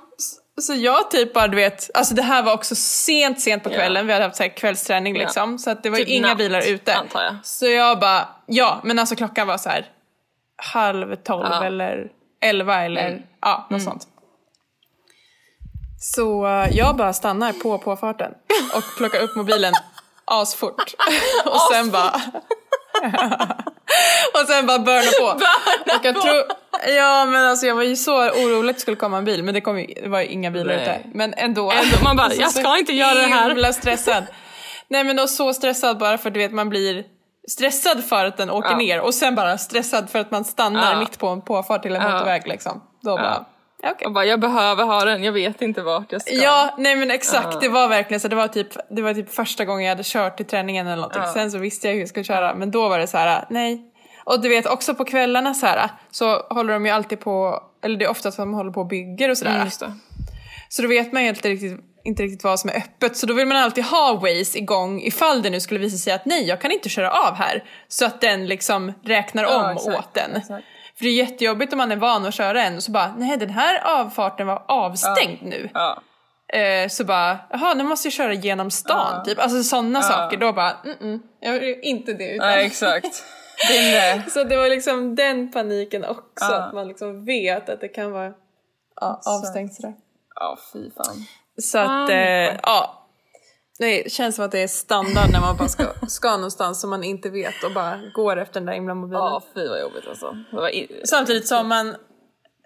Så 0.61 0.75
jag 0.75 1.11
typ 1.11 1.33
bara, 1.35 1.49
du 1.49 1.57
vet, 1.57 1.91
alltså 1.95 2.15
det 2.15 2.23
här 2.23 2.43
var 2.43 2.53
också 2.55 2.75
sent, 2.75 3.41
sent 3.41 3.63
på 3.65 3.71
kvällen. 3.71 4.07
Vi 4.07 4.13
hade 4.13 4.25
haft 4.25 4.37
så 4.37 4.43
här 4.43 4.57
kvällsträning 4.57 5.17
Ja. 5.17 5.21
liksom. 5.23 5.59
Så 5.59 5.71
att 5.71 5.83
det 5.83 5.91
var 5.91 5.99
Typ 5.99 6.09
inga 6.09 6.29
natt, 6.29 6.39
bilar 6.39 6.69
ute. 6.69 6.95
antar 6.95 7.23
jag. 7.23 7.35
Så 7.43 7.67
jag 7.67 7.99
bara, 7.99 8.29
ja, 8.47 8.81
men 8.85 8.99
alltså 8.99 9.17
klockan 9.17 9.47
var 9.47 9.59
så 9.59 9.69
här 9.69 9.87
halv 10.57 11.15
tolv 11.17 11.49
Ja. 11.51 11.65
eller 11.65 12.09
elva 12.41 12.85
eller 12.85 13.09
Mm. 13.09 13.23
ja, 13.41 13.67
något 13.71 13.83
sånt. 13.83 14.07
Så 16.01 16.47
eh, 16.47 16.77
jag 16.77 16.97
bara 16.97 17.13
stannar 17.13 17.53
på 17.53 17.79
påfarten 17.79 18.33
och 18.75 18.83
plockar 18.97 19.21
upp 19.21 19.37
mobilen 19.37 19.75
asfort. 20.25 20.95
och 21.45 21.61
sen 21.73 21.91
bara... 21.91 22.09
och 24.35 24.49
sen 24.49 24.67
bara 24.67 24.79
burna 24.79 25.11
på. 25.21 25.27
och 25.99 26.05
jag 26.05 26.23
tror, 26.23 26.43
ja 26.87 27.25
men 27.27 27.45
alltså 27.45 27.67
jag 27.67 27.75
var 27.75 27.83
ju 27.83 27.97
så 27.97 28.17
orolig 28.31 28.71
att 28.71 28.77
det 28.77 28.81
skulle 28.83 28.97
komma 28.97 29.19
en 29.19 29.25
bil 29.25 29.43
men 29.43 29.55
det, 29.55 29.61
kom 29.61 29.79
ju, 29.81 29.87
det 30.03 30.09
var 30.09 30.21
ju 30.21 30.27
inga 30.27 30.51
bilar 30.51 30.75
Nej. 30.77 30.83
ute. 30.83 31.01
Men 31.15 31.35
ändå. 31.37 31.71
Ändå, 31.71 31.97
man 32.05 32.17
bara, 32.17 32.31
Så- 32.35 32.41
jag 32.41 32.51
så 32.53 32.61
ska 32.61 32.79
inte 32.79 32.93
göra 32.93 33.15
det 33.15 33.21
här. 33.27 33.49
himla 33.49 33.73
stressad. 33.73 34.25
Nej 34.89 35.05
men 35.05 35.19
och 35.19 35.31
så 35.31 35.55
stressad 35.55 35.99
bara 35.99 36.19
för 36.19 36.29
att 36.29 36.35
du 36.35 36.41
vet 36.41 36.53
man 36.53 36.69
blir 36.69 37.05
stressad 37.49 38.05
för 38.05 38.25
att 38.25 38.37
den 38.37 38.51
åker 38.51 38.71
Ja. 38.71 38.77
ner 38.77 39.01
och 39.01 39.15
sen 39.15 39.35
bara 39.35 39.59
stressad 39.59 40.11
för 40.11 40.19
att 40.19 40.31
man 40.31 40.45
stannar 40.45 40.93
Ja. 40.93 40.99
mitt 41.01 41.19
på 41.19 41.27
en 41.29 41.43
påfart 41.43 41.83
till 41.83 41.95
en 41.97 42.03
Ja. 42.03 42.13
motorväg 42.13 42.43
liksom. 42.47 42.83
Då 43.03 43.17
bara, 43.17 43.45
ja. 43.83 43.95
Och 44.05 44.13
bara, 44.13 44.25
jag 44.25 44.41
behöver 44.41 44.85
ha 44.85 45.05
den, 45.05 45.25
jag 45.25 45.33
vet 45.33 45.63
inte 45.63 45.83
vart 45.83 46.13
jag 46.13 46.23
ska. 46.23 46.35
Ja, 46.35 46.75
nej 46.79 46.97
men 46.97 47.11
exakt. 47.11 47.61
Det 47.61 47.69
var 47.69 47.89
verkligen 47.89 48.21
så. 48.21 48.29
Det 48.29 48.37
var, 48.37 48.49
typ, 48.49 48.69
det 48.91 49.03
var 49.03 49.15
typ 49.15 49.35
första 49.35 49.65
gången 49.65 49.85
jag 49.85 49.91
hade 49.91 50.03
kört 50.05 50.37
till 50.37 50.47
träningen 50.47 50.87
eller 50.87 50.97
någonting. 50.97 51.23
Sen 51.35 51.51
så 51.51 51.59
visste 51.59 51.87
jag 51.87 51.95
hur 51.95 52.01
jag 52.01 52.09
skulle 52.09 52.25
köra. 52.25 52.55
Men 52.55 52.71
då 52.71 52.89
var 52.89 52.99
det 52.99 53.07
så 53.07 53.19
här, 53.19 53.45
nej. 53.51 53.88
Och 54.29 54.41
du 54.41 54.49
vet 54.49 54.67
också 54.67 54.95
på 54.95 55.05
kvällarna 55.05 55.55
så 55.55 55.67
här 55.67 55.89
så 56.11 56.39
håller 56.51 56.73
de 56.73 56.87
ju 56.87 56.93
alltid 56.93 57.21
på, 57.21 57.63
eller 57.85 57.97
det 57.99 58.05
är 58.05 58.11
ofta 58.11 58.29
att 58.29 58.37
de 58.37 58.55
håller 58.55 58.71
på 58.71 58.81
och 58.81 58.87
bygger 58.87 59.31
och 59.31 59.39
sådär. 59.39 59.55
Mm. 59.85 60.01
Så 60.69 60.83
då 60.83 60.89
vet 60.89 61.13
man 61.13 61.23
ju 61.23 61.29
inte 61.29 61.49
riktigt, 61.49 61.81
inte 62.05 62.23
riktigt 62.23 62.45
vad 62.45 62.61
som 62.61 62.71
är 62.71 62.77
öppet. 62.77 63.17
Så 63.17 63.27
då 63.27 63.35
vill 63.35 63.47
man 63.47 63.57
alltid 63.57 63.85
ha 63.85 64.15
Waze 64.15 64.59
igång 64.59 65.01
ifall 65.03 65.43
det 65.43 65.51
nu 65.51 65.61
skulle 65.61 65.81
visa 65.81 65.97
sig 65.97 66.13
att 66.13 66.25
nej, 66.25 66.45
jag 66.49 66.61
kan 66.61 66.71
inte 66.73 66.89
köra 66.89 67.11
av 67.11 67.35
här. 67.35 67.65
Så 67.89 68.07
att 68.07 68.21
den 68.21 68.47
liksom 68.47 68.93
räknar 69.05 69.43
Ja, 69.43 69.65
om 69.65 69.77
exakt, 69.77 69.99
åt 69.99 70.15
den. 70.15 70.37
exakt. 70.37 70.65
För 70.97 71.05
det 71.05 71.11
är 71.11 71.15
jättejobbigt 71.15 71.73
om 71.73 71.77
man 71.79 71.93
är 71.93 71.97
van 71.97 72.27
att 72.27 72.35
köra 72.35 72.63
en 72.65 72.77
och 72.77 72.83
så 72.83 72.91
bara, 72.93 73.15
nej 73.19 73.37
den 73.37 73.51
här 73.51 74.01
avfarten 74.01 74.47
var 74.47 74.63
avstängd 74.69 75.39
nu. 75.43 75.71
Ja. 75.75 76.03
Eh, 76.59 76.89
så 76.89 77.05
bara, 77.05 77.39
jaha 77.51 77.75
nu 77.75 77.85
måste 77.85 78.07
jag 78.09 78.13
köra 78.13 78.33
genom 78.35 78.71
stan 78.71 79.15
Ja. 79.19 79.25
typ. 79.25 79.39
Alltså 79.39 79.63
sådana 79.63 80.03
saker. 80.03 80.37
Då 80.37 80.53
bara, 80.53 80.73
mm, 80.85 80.97
mm, 81.01 81.21
jag 81.41 81.53
vill 81.53 81.77
inte 81.83 82.13
det. 82.13 82.35
Utan. 82.35 82.47
Nej, 82.47 82.67
exakt. 82.67 83.25
Det. 83.69 84.25
Så 84.31 84.45
det 84.45 84.57
var 84.57 84.69
liksom 84.69 85.15
den 85.15 85.51
paniken 85.53 86.05
också. 86.05 86.23
Ja. 86.41 86.63
Att 86.63 86.75
man 86.75 86.89
liksom 86.89 87.25
vet 87.25 87.69
att 87.69 87.81
det 87.81 87.89
kan 87.89 88.13
vara 88.13 88.33
ja, 89.01 89.21
avstängt 89.27 89.75
sådär. 89.75 89.95
Ja, 90.35 90.59
fy 90.73 90.91
fan. 90.91 91.25
Så 91.63 91.79
att, 91.79 91.89
Ah, 91.89 92.13
eh, 92.13 92.57
ja. 92.63 92.95
Det 93.79 94.13
känns 94.13 94.37
som 94.37 94.45
att 94.45 94.51
det 94.51 94.63
är 94.63 94.69
standard 94.69 95.31
när 95.33 95.41
man 95.41 95.57
bara 95.57 95.69
ska, 95.69 95.85
ska 96.09 96.31
någonstans 96.31 96.81
som 96.81 96.91
man 96.91 97.05
inte 97.05 97.31
vet 97.31 97.65
och 97.65 97.73
bara 97.73 98.01
går 98.15 98.37
efter 98.37 98.55
den 98.55 98.67
där 98.67 98.73
himla 98.73 98.95
mobilen. 98.95 99.21
Ja, 99.21 99.43
fy 99.55 99.69
vad 99.69 99.81
jobbigt 99.81 100.09
alltså. 100.09 100.37
Samtidigt 101.05 101.49
som 101.49 101.69
man 101.69 101.97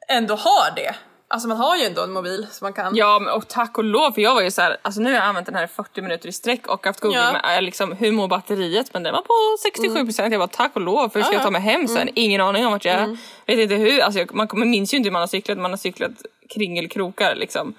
ändå 0.08 0.34
har 0.34 0.76
det. 0.76 0.94
Alltså 1.32 1.48
man 1.48 1.56
har 1.56 1.76
ju 1.76 1.84
ändå 1.84 2.02
en 2.02 2.12
mobil 2.12 2.46
som 2.50 2.64
man 2.64 2.72
kan... 2.72 2.96
Ja, 2.96 3.32
och 3.34 3.48
tack 3.48 3.78
och 3.78 3.84
lov, 3.84 4.12
för 4.12 4.22
jag 4.22 4.34
var 4.34 4.42
ju 4.42 4.50
så 4.50 4.62
här, 4.62 4.76
alltså 4.82 5.00
nu 5.00 5.10
har 5.10 5.16
jag 5.16 5.24
använt 5.24 5.46
den 5.46 5.54
här 5.54 5.64
i 5.64 5.68
40 5.68 6.02
minuter 6.02 6.28
i 6.28 6.32
sträck 6.32 6.66
och 6.66 6.86
haft 6.86 7.00
Google 7.00 7.18
Ja. 7.18 7.32
med 7.32 7.56
eh, 7.56 7.62
liksom, 7.62 7.92
hur 7.92 8.12
mår 8.12 8.28
batteriet, 8.28 8.90
men 8.92 9.02
den 9.02 9.12
var 9.12 9.20
på 9.20 9.56
67 9.62 10.04
procent. 10.04 10.32
Jag 10.32 10.40
bara 10.40 10.48
tack 10.48 10.76
och 10.76 10.80
lov, 10.80 11.08
för 11.08 11.18
hur 11.18 11.24
ska 11.24 11.32
Ja, 11.32 11.38
jag 11.38 11.44
ta 11.44 11.50
mig 11.50 11.60
hem 11.60 11.88
sen? 11.88 12.08
Ingen 12.14 12.40
aning 12.40 12.66
om 12.66 12.72
vart 12.72 12.84
jag 12.84 12.94
är. 12.94 13.16
Vet 13.46 13.58
inte 13.58 13.74
hur, 13.74 14.00
alltså 14.00 14.18
jag, 14.20 14.34
man, 14.34 14.48
man 14.52 14.70
minns 14.70 14.92
ju 14.94 14.96
inte 14.96 15.06
hur 15.06 15.12
man 15.12 15.20
har 15.22 15.26
cyklat, 15.26 15.58
man 15.58 15.70
har 15.70 15.78
cyklat 15.78 16.12
kringelkrokar 16.54 17.34
liksom. 17.34 17.74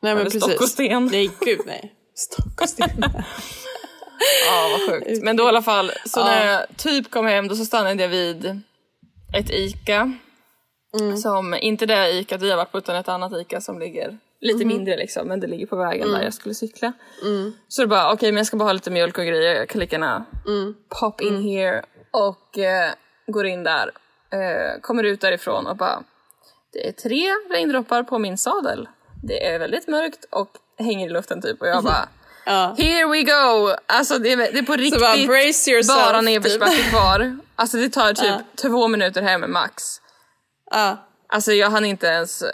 Nej 0.00 0.14
men 0.14 0.20
Eller 0.20 0.24
precis. 0.24 0.42
stock 0.44 0.60
och 0.60 0.68
sten. 0.68 1.06
Nej 1.12 1.30
gud 1.40 1.60
nej. 1.66 1.92
Stock 2.14 2.60
och 2.60 2.68
sten. 2.68 2.90
Ja, 4.46 4.68
vad 4.78 4.88
sjukt. 4.90 5.22
Men 5.22 5.36
då 5.36 5.44
i 5.44 5.46
alla 5.46 5.62
fall, 5.62 5.90
så 6.06 6.20
Ja. 6.20 6.24
när 6.24 6.46
jag 6.46 6.62
typ 6.76 7.10
kom 7.10 7.26
hem 7.26 7.48
då 7.48 7.54
så 7.54 7.64
stannade 7.64 8.02
jag 8.02 8.08
vid 8.08 8.60
ett 9.38 9.50
ICA. 9.50 10.12
Mm. 11.00 11.16
Som, 11.16 11.54
inte 11.54 11.86
det 11.86 12.10
ICA 12.12 12.36
vi 12.36 12.50
har 12.50 12.56
varit 12.56 12.72
på 12.72 12.78
utan 12.78 12.96
ett 12.96 13.08
annat 13.08 13.32
ICA 13.32 13.60
som 13.60 13.78
ligger 13.78 14.18
lite 14.40 14.58
Mhm. 14.64 14.68
mindre 14.68 14.96
liksom 14.96 15.28
men 15.28 15.40
det 15.40 15.46
ligger 15.46 15.66
på 15.66 15.76
vägen 15.76 16.02
Mm. 16.02 16.14
där 16.18 16.24
jag 16.24 16.34
skulle 16.34 16.54
cykla. 16.54 16.92
Så 17.68 17.80
det 17.82 17.88
bara 17.88 18.12
okej 18.12 18.32
men 18.32 18.36
jag 18.36 18.46
ska 18.46 18.56
bara 18.56 18.64
ha 18.64 18.72
lite 18.72 18.90
mjölk 18.90 19.18
och 19.18 19.24
grejer, 19.24 19.54
jag 19.54 19.68
kan 19.68 19.80
lika 19.80 19.96
gärna 19.96 20.24
Mm. 20.46 20.74
pop 21.00 21.20
in 21.20 21.42
here 21.42 21.82
och 22.10 22.58
eh, 22.58 22.90
går 23.26 23.46
in 23.46 23.62
där. 23.64 23.90
Eh, 24.32 24.80
kommer 24.80 25.02
ut 25.04 25.20
därifrån 25.20 25.66
och 25.66 25.76
bara 25.76 26.02
det 26.72 26.88
är 26.88 26.92
tre 26.92 27.30
regndroppar 27.50 28.02
på 28.02 28.18
min 28.18 28.38
sadel. 28.38 28.88
Det 29.24 29.46
är 29.46 29.58
väldigt 29.58 29.88
mörkt 29.88 30.24
och 30.30 30.50
hänger 30.78 31.06
i 31.06 31.10
luften 31.10 31.42
typ 31.42 31.60
och 31.60 31.68
jag 31.68 31.84
bara 31.84 32.08
Ja. 32.46 32.74
Here 32.78 33.06
we 33.08 33.22
go! 33.22 33.74
Alltså 33.86 34.18
det 34.18 34.32
är, 34.32 34.36
det 34.36 34.58
är 34.58 34.62
på 34.62 34.72
riktigt 34.76 35.00
bara, 35.00 35.16
yourself, 35.16 35.86
bara 35.86 36.18
typ. 36.18 36.24
nedförsbacke 36.24 36.82
kvar. 36.90 37.38
Alltså 37.56 37.76
det 37.76 37.88
tar 37.88 38.12
typ 38.14 38.24
Ja. 38.26 38.40
två 38.62 38.88
minuter 38.88 39.22
hem 39.22 39.52
max. 39.52 40.00
Ja. 40.70 41.04
Alltså 41.28 41.52
jag 41.52 41.70
hann 41.70 41.84
inte 41.84 42.06
ens, 42.06 42.44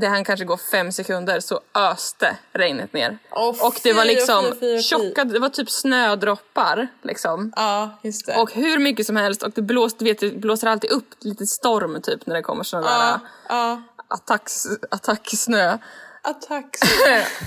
det 0.00 0.06
hann 0.06 0.24
kanske 0.24 0.44
gå 0.44 0.56
fem 0.56 0.92
sekunder 0.92 1.40
så 1.40 1.60
öste 1.74 2.36
regnet 2.52 2.92
ner. 2.92 3.18
Åh, 3.30 3.66
och 3.66 3.80
det 3.82 3.92
var 3.92 4.04
liksom 4.04 4.44
fy, 4.44 4.50
fy, 4.60 4.76
fy. 4.76 4.82
tjocka, 4.82 5.24
det 5.24 5.38
var 5.38 5.48
typ 5.48 5.70
snödroppar 5.70 6.88
liksom. 7.02 7.52
ja, 7.56 7.98
just 8.02 8.26
det. 8.26 8.36
Och 8.36 8.52
hur 8.52 8.78
mycket 8.78 9.06
som 9.06 9.16
helst 9.16 9.42
och 9.42 9.50
det 9.54 9.62
blåste, 9.62 10.04
vet, 10.04 10.20
det 10.20 10.30
blåser 10.30 10.66
alltid 10.68 10.90
upp 10.90 11.08
lite 11.20 11.46
storm 11.46 12.02
typ 12.02 12.26
när 12.26 12.34
det 12.34 12.42
kommer 12.42 12.64
såna 12.64 12.86
ja, 12.86 12.98
där 12.98 13.18
ja. 13.48 13.82
attacks, 14.08 14.66
attacksnö. 14.90 15.78
Attack. 16.22 16.76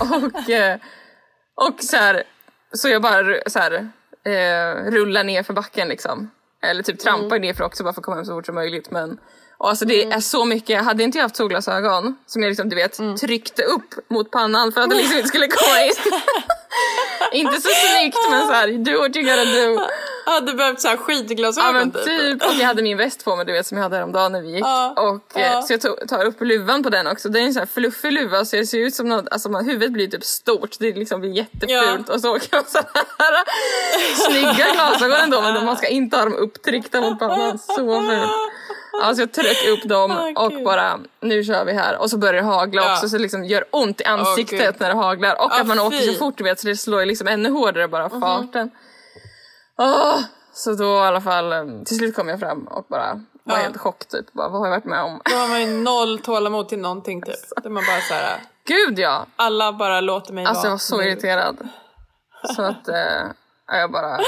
och, 0.00 0.50
eh, 0.50 0.78
och 1.54 1.80
så 1.80 1.96
här, 1.96 2.22
så 2.72 2.88
jag 2.88 3.02
bara 3.02 3.24
så 3.46 3.58
här, 3.58 3.72
eh, 4.24 4.90
rullar 4.90 5.24
ner 5.24 5.42
för 5.42 5.52
backen 5.54 5.88
liksom. 5.88 6.30
Eller 6.62 6.82
typ 6.82 6.98
trampar 6.98 7.36
Mm. 7.36 7.42
ner 7.42 7.54
för 7.54 7.64
också 7.64 7.84
bara 7.84 7.92
för 7.92 8.00
att 8.00 8.04
komma 8.04 8.16
hem 8.16 8.24
så 8.24 8.32
fort 8.32 8.46
som 8.46 8.54
möjligt. 8.54 8.90
Men, 8.90 9.18
och 9.60 9.68
alltså 9.68 9.84
det 9.84 10.04
är 10.04 10.20
så 10.20 10.44
mycket, 10.44 10.84
hade 10.84 11.02
inte 11.02 11.18
jag 11.18 11.22
haft 11.22 11.36
solglasögon 11.36 12.16
som 12.26 12.42
jag 12.42 12.48
liksom 12.50 12.68
du 12.68 12.76
vet 12.76 12.98
Mm. 12.98 13.16
tryckte 13.16 13.62
upp 13.62 13.94
mot 14.10 14.30
pannan 14.30 14.72
för 14.72 14.80
att 14.80 14.90
det 14.90 14.96
liksom 14.96 15.16
inte 15.16 15.28
skulle 15.28 15.46
komma 15.48 15.80
in. 15.84 15.92
inte 17.32 17.60
så 17.60 17.68
snyggt 17.68 18.16
men 18.30 18.46
så 18.46 18.52
här, 18.52 18.68
do 18.68 18.98
what 18.98 19.16
you 19.16 19.24
gotta 19.24 19.44
do. 19.44 19.86
Jag 20.26 20.32
hade 20.32 20.52
behövt 20.54 20.80
så 20.80 20.88
här 20.88 20.96
Ja 20.96 21.02
skidglasögon 21.02 21.72
men 21.74 21.90
typ. 21.90 22.04
typ, 22.04 22.42
och 22.46 22.54
jag 22.54 22.66
hade 22.66 22.82
min 22.82 22.96
väst 22.96 23.24
på 23.24 23.36
mig 23.36 23.46
du 23.46 23.52
vet 23.52 23.66
som 23.66 23.76
jag 23.78 23.82
hade 23.82 23.96
häromdagen 23.96 24.32
när 24.32 24.40
vi 24.42 24.50
gick. 24.52 24.64
Ja, 24.64 24.92
och, 24.96 25.40
eh, 25.40 25.52
ja. 25.52 25.62
Så 25.62 25.72
jag 25.72 25.80
tog, 25.80 26.08
tar 26.08 26.24
upp 26.24 26.40
luvan 26.40 26.82
på 26.82 26.90
den 26.90 27.06
också. 27.06 27.28
Det 27.28 27.38
är 27.40 27.42
en 27.42 27.52
sån 27.52 27.60
här 27.60 27.66
fluffig 27.66 28.12
luva 28.12 28.44
så 28.44 28.56
det 28.56 28.66
ser 28.66 28.78
ut 28.78 28.94
som 28.94 29.08
något, 29.08 29.28
alltså 29.30 29.48
man, 29.48 29.64
huvudet 29.64 29.92
blir 29.92 30.08
typ 30.08 30.24
stort. 30.24 30.76
Det 30.78 30.92
liksom 30.92 31.20
blir 31.20 31.30
jättefult 31.30 32.08
och 32.08 32.20
så 32.20 32.36
åker 32.36 32.48
jag 32.56 32.68
så 32.68 32.78
här 33.18 33.44
snygga 34.28 34.72
glasögon 34.72 35.16
ändå 35.16 35.40
men 35.42 35.64
man 35.64 35.76
ska 35.76 35.86
inte 35.86 36.16
ha 36.16 36.24
dem 36.24 36.34
upptryckta 36.34 37.00
mot 37.00 37.18
pannan. 37.18 37.58
Så 37.58 37.74
fult. 38.02 38.30
Alltså 39.02 39.22
jag 39.22 39.32
tryck 39.32 39.68
upp 39.68 39.88
dem 39.88 40.10
Åh, 40.36 40.44
och 40.44 40.52
bara 40.64 40.98
nu 41.20 41.44
kör 41.44 41.64
vi 41.64 41.72
här 41.72 41.98
och 41.98 42.10
så 42.10 42.18
börjar 42.18 42.34
det 42.34 42.42
hagla 42.48 42.82
Ja. 42.82 42.92
också 42.92 43.08
så 43.08 43.16
det 43.16 43.22
liksom 43.22 43.44
gör 43.44 43.64
ont 43.70 44.00
i 44.00 44.04
ansiktet 44.04 44.58
gud. 44.60 44.74
när 44.80 44.88
det 44.88 44.94
haglar 44.94 45.34
och 45.44 45.52
Ah, 45.52 45.60
att 45.60 45.66
man 45.66 45.78
åker 45.80 45.98
så 45.98 46.12
fy. 46.12 46.18
Fort 46.18 46.34
du 46.38 46.44
vet 46.44 46.60
så 46.60 46.66
det 46.66 46.76
slår 46.76 47.04
liksom 47.06 47.26
ännu 47.28 47.50
hårdare 47.50 47.88
bara 47.88 48.10
farten. 48.10 48.70
Åh, 49.78 50.18
så 50.52 50.72
då 50.74 50.84
i 50.84 51.00
alla 51.00 51.20
fall 51.20 51.52
eh, 51.52 51.64
till 51.86 51.96
slut 51.96 52.16
kom 52.16 52.28
jag 52.28 52.40
fram 52.40 52.64
och 52.68 52.86
bara 52.88 53.20
var 53.44 53.56
Ja. 53.56 53.62
helt 53.62 53.76
chock 53.76 54.08
typ. 54.08 54.32
Bara, 54.32 54.48
vad 54.48 54.60
har 54.60 54.66
jag 54.66 54.70
varit 54.76 54.84
med 54.84 55.02
om? 55.02 55.20
Då 55.30 55.36
har 55.36 55.48
man 55.48 55.60
ju 55.60 55.66
noll 55.82 56.18
tålamod 56.18 56.68
till 56.68 56.78
någonting 56.78 57.22
typ. 57.22 57.34
Där 57.62 57.70
man 57.70 57.82
bara 57.86 58.00
så 58.00 58.14
här, 58.14 58.40
Gud 58.66 58.98
ja! 58.98 59.26
alla 59.36 59.72
bara 59.72 60.00
låter 60.00 60.32
mig 60.32 60.44
Alltså 60.44 60.60
vara. 60.60 60.66
jag 60.66 60.70
var 60.70 60.78
så 60.78 60.96
nu. 60.96 61.02
irriterad. 61.04 61.56
Så 62.56 62.62
att 62.62 62.88
eh, 62.88 62.94
jag 63.78 63.90
bara 63.92 64.18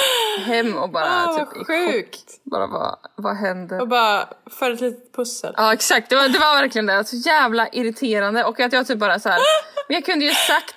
hem 0.47 0.77
och 0.79 0.91
bara 0.91 1.25
Ah, 1.25 1.39
typ 1.39 1.67
sjukt. 1.67 2.41
Bara 2.45 2.67
vad, 2.67 2.97
vad 3.17 3.37
hände? 3.37 3.81
Och 3.81 3.89
bara 3.89 4.29
för 4.59 4.71
ett 4.71 4.81
litet 4.81 5.15
pussel. 5.17 5.55
Ja 5.57 5.73
exakt, 5.73 6.09
det 6.11 6.17
var, 6.17 6.29
det 6.29 6.39
var 6.39 6.61
verkligen 6.61 6.87
det. 6.87 7.05
Så 7.05 7.17
jävla 7.17 7.69
irriterande 7.69 8.45
och 8.45 8.61
att 8.61 8.73
jag 8.73 8.87
typ 8.87 8.99
bara 8.99 9.19
så 9.19 9.29
här. 9.29 9.39
Men 9.89 9.95
jag 9.95 10.05
kunde 10.05 10.25
ju 10.25 10.31
sagt, 10.33 10.75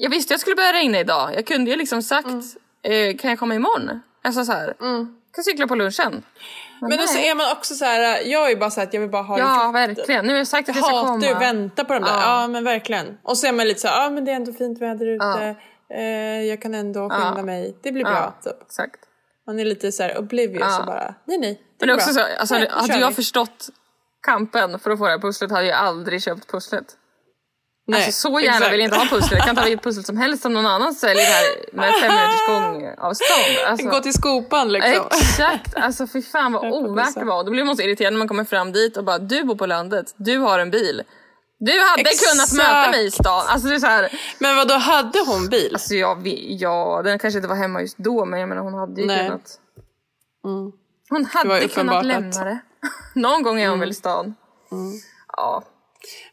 jag 0.00 0.10
visste 0.10 0.32
jag 0.32 0.40
skulle 0.40 0.56
börja 0.56 0.72
regna 0.72 1.00
idag. 1.00 1.30
Jag 1.34 1.46
kunde 1.46 1.70
ju 1.70 1.76
liksom 1.76 2.02
sagt, 2.02 2.26
Mm. 2.26 3.10
eh, 3.10 3.16
kan 3.16 3.30
jag 3.30 3.38
komma 3.38 3.54
imorgon? 3.54 4.00
Alltså 4.24 4.44
så 4.44 4.52
här, 4.52 4.74
kan 5.34 5.44
cykla 5.44 5.66
på 5.66 5.74
lunchen. 5.74 6.22
Men 6.80 6.90
då 6.98 7.06
så 7.06 7.14
nej. 7.14 7.28
är 7.28 7.34
man 7.34 7.52
också 7.52 7.74
så 7.74 7.84
här, 7.84 8.22
jag 8.26 8.46
är 8.46 8.50
ju 8.50 8.56
bara 8.56 8.70
så 8.70 8.80
här 8.80 8.86
att 8.86 8.94
jag 8.94 9.00
vill 9.00 9.10
bara 9.10 9.22
ha 9.22 9.38
Ja 9.38 9.66
det 9.66 9.72
verkligen, 9.72 10.26
nu 10.26 10.32
har 10.32 10.38
jag 10.38 10.46
sagt 10.46 10.68
att 10.68 10.76
Jag 10.76 10.82
jag 10.84 10.88
ska 10.88 10.96
hatar 11.12 11.26
ju 11.26 11.32
att 11.32 11.38
komma. 11.38 11.52
vänta 11.52 11.84
på 11.84 11.92
de 11.94 12.02
där. 12.02 12.10
Ja. 12.12 12.40
Ja. 12.42 12.48
men 12.48 12.64
verkligen. 12.64 13.18
Och 13.22 13.38
så 13.38 13.46
är 13.46 13.52
man 13.52 13.68
lite 13.68 13.80
så 13.80 13.88
här, 13.88 14.02
ja 14.04 14.10
men 14.10 14.24
det 14.24 14.30
är 14.30 14.36
ändå 14.36 14.52
fint 14.52 14.80
väder 14.82 15.06
ute. 15.06 15.56
Eh, 15.94 16.42
jag 16.42 16.62
kan 16.62 16.74
ändå 16.74 17.00
skynda 17.10 17.34
Ja. 17.36 17.42
mig. 17.42 17.76
Det 17.82 17.92
blir 17.92 18.04
bra. 18.04 18.34
Ja, 18.44 18.50
Typ. 18.52 18.62
exakt. 18.62 19.00
Man 19.46 19.58
är 19.60 19.64
lite 19.64 19.92
så 19.92 20.02
här 20.02 20.18
oblivious 20.18 20.60
Ja. 20.68 20.80
och 20.80 20.86
bara, 20.86 21.14
nej 21.24 21.38
nej. 21.38 21.60
Men 21.80 21.88
Det 21.88 21.92
är 21.92 21.96
också 21.96 22.14
bra. 22.14 22.22
så, 22.24 22.40
alltså, 22.40 22.54
Nej, 22.54 22.68
hade 22.70 22.98
jag 22.98 23.08
vi. 23.08 23.14
förstått 23.14 23.68
kampen 24.26 24.78
för 24.78 24.90
att 24.90 24.98
få 24.98 25.04
det 25.04 25.10
här 25.10 25.18
pusslet 25.18 25.50
hade 25.50 25.66
jag 25.66 25.76
aldrig 25.78 26.22
köpt 26.22 26.50
pusslet. 26.50 26.84
Nej, 27.88 28.04
Alltså, 28.04 28.28
så 28.28 28.40
gärna 28.40 28.56
exakt. 28.56 28.72
vill 28.72 28.80
jag 28.80 28.86
inte 28.86 28.98
ha 28.98 29.04
pusslet. 29.06 29.32
Jag 29.38 29.46
kan 29.46 29.56
ta 29.56 29.62
vilket 29.64 29.82
pussel 29.84 30.04
som 30.04 30.16
helst 30.16 30.42
som 30.42 30.52
någon 30.52 30.66
annan 30.66 30.94
säljer 30.94 31.24
här 31.24 31.44
med 31.72 31.94
fem 31.94 32.14
minuters 32.14 32.46
gång 32.46 32.94
avstånd. 32.98 33.66
Alltså, 33.66 33.86
Gå 33.88 34.00
till 34.00 34.12
skopan 34.12 34.72
liksom. 34.72 35.06
Exakt, 35.20 35.74
alltså 35.76 36.06
fy 36.06 36.22
fan 36.22 36.52
vad 36.52 36.72
ovärt 36.72 37.14
det 37.14 37.24
var. 37.24 37.44
Då 37.44 37.50
blir 37.50 37.64
man 37.64 37.76
så 37.76 37.82
irriterad 37.82 38.12
när 38.12 38.18
man 38.18 38.28
kommer 38.28 38.44
fram 38.44 38.72
dit 38.72 38.96
och 38.96 39.04
bara 39.04 39.18
du 39.18 39.44
bor 39.44 39.54
på 39.56 39.66
landet, 39.66 40.14
du 40.16 40.38
har 40.38 40.58
en 40.58 40.70
bil. 40.70 41.02
Du 41.58 41.72
hade 41.80 42.02
Exakt. 42.10 42.30
kunnat 42.30 42.52
möta 42.52 42.90
mig 42.90 43.06
i 43.06 43.10
stan. 43.10 43.44
Alltså 43.48 43.68
det 43.68 43.74
är 43.74 43.78
så 43.78 43.86
här, 43.86 44.20
Men 44.38 44.56
vad 44.56 44.68
då 44.68 44.74
hade 44.74 45.18
hon 45.26 45.48
bil? 45.48 45.70
alltså 45.74 45.94
jag, 45.94 46.26
ja, 46.48 47.00
den 47.04 47.18
kanske 47.18 47.38
inte 47.38 47.48
var 47.48 47.56
hemma 47.56 47.80
just 47.80 47.98
då 47.98 48.24
men 48.24 48.40
jag 48.40 48.48
menar 48.48 48.62
hon 48.62 48.74
hade 48.74 49.00
ju 49.00 49.06
Nej. 49.06 49.26
kunnat. 49.26 49.60
Mm. 50.44 50.72
Hon 51.08 51.24
hade 51.24 51.68
kunnat 51.68 52.06
lämna 52.06 52.44
det. 52.44 52.58
Någon 53.14 53.42
gång 53.42 53.60
är 53.60 53.68
hon 53.68 53.80
väl 53.80 53.90
i 53.90 53.94
stan. 53.94 54.34
Ja, 55.36 55.62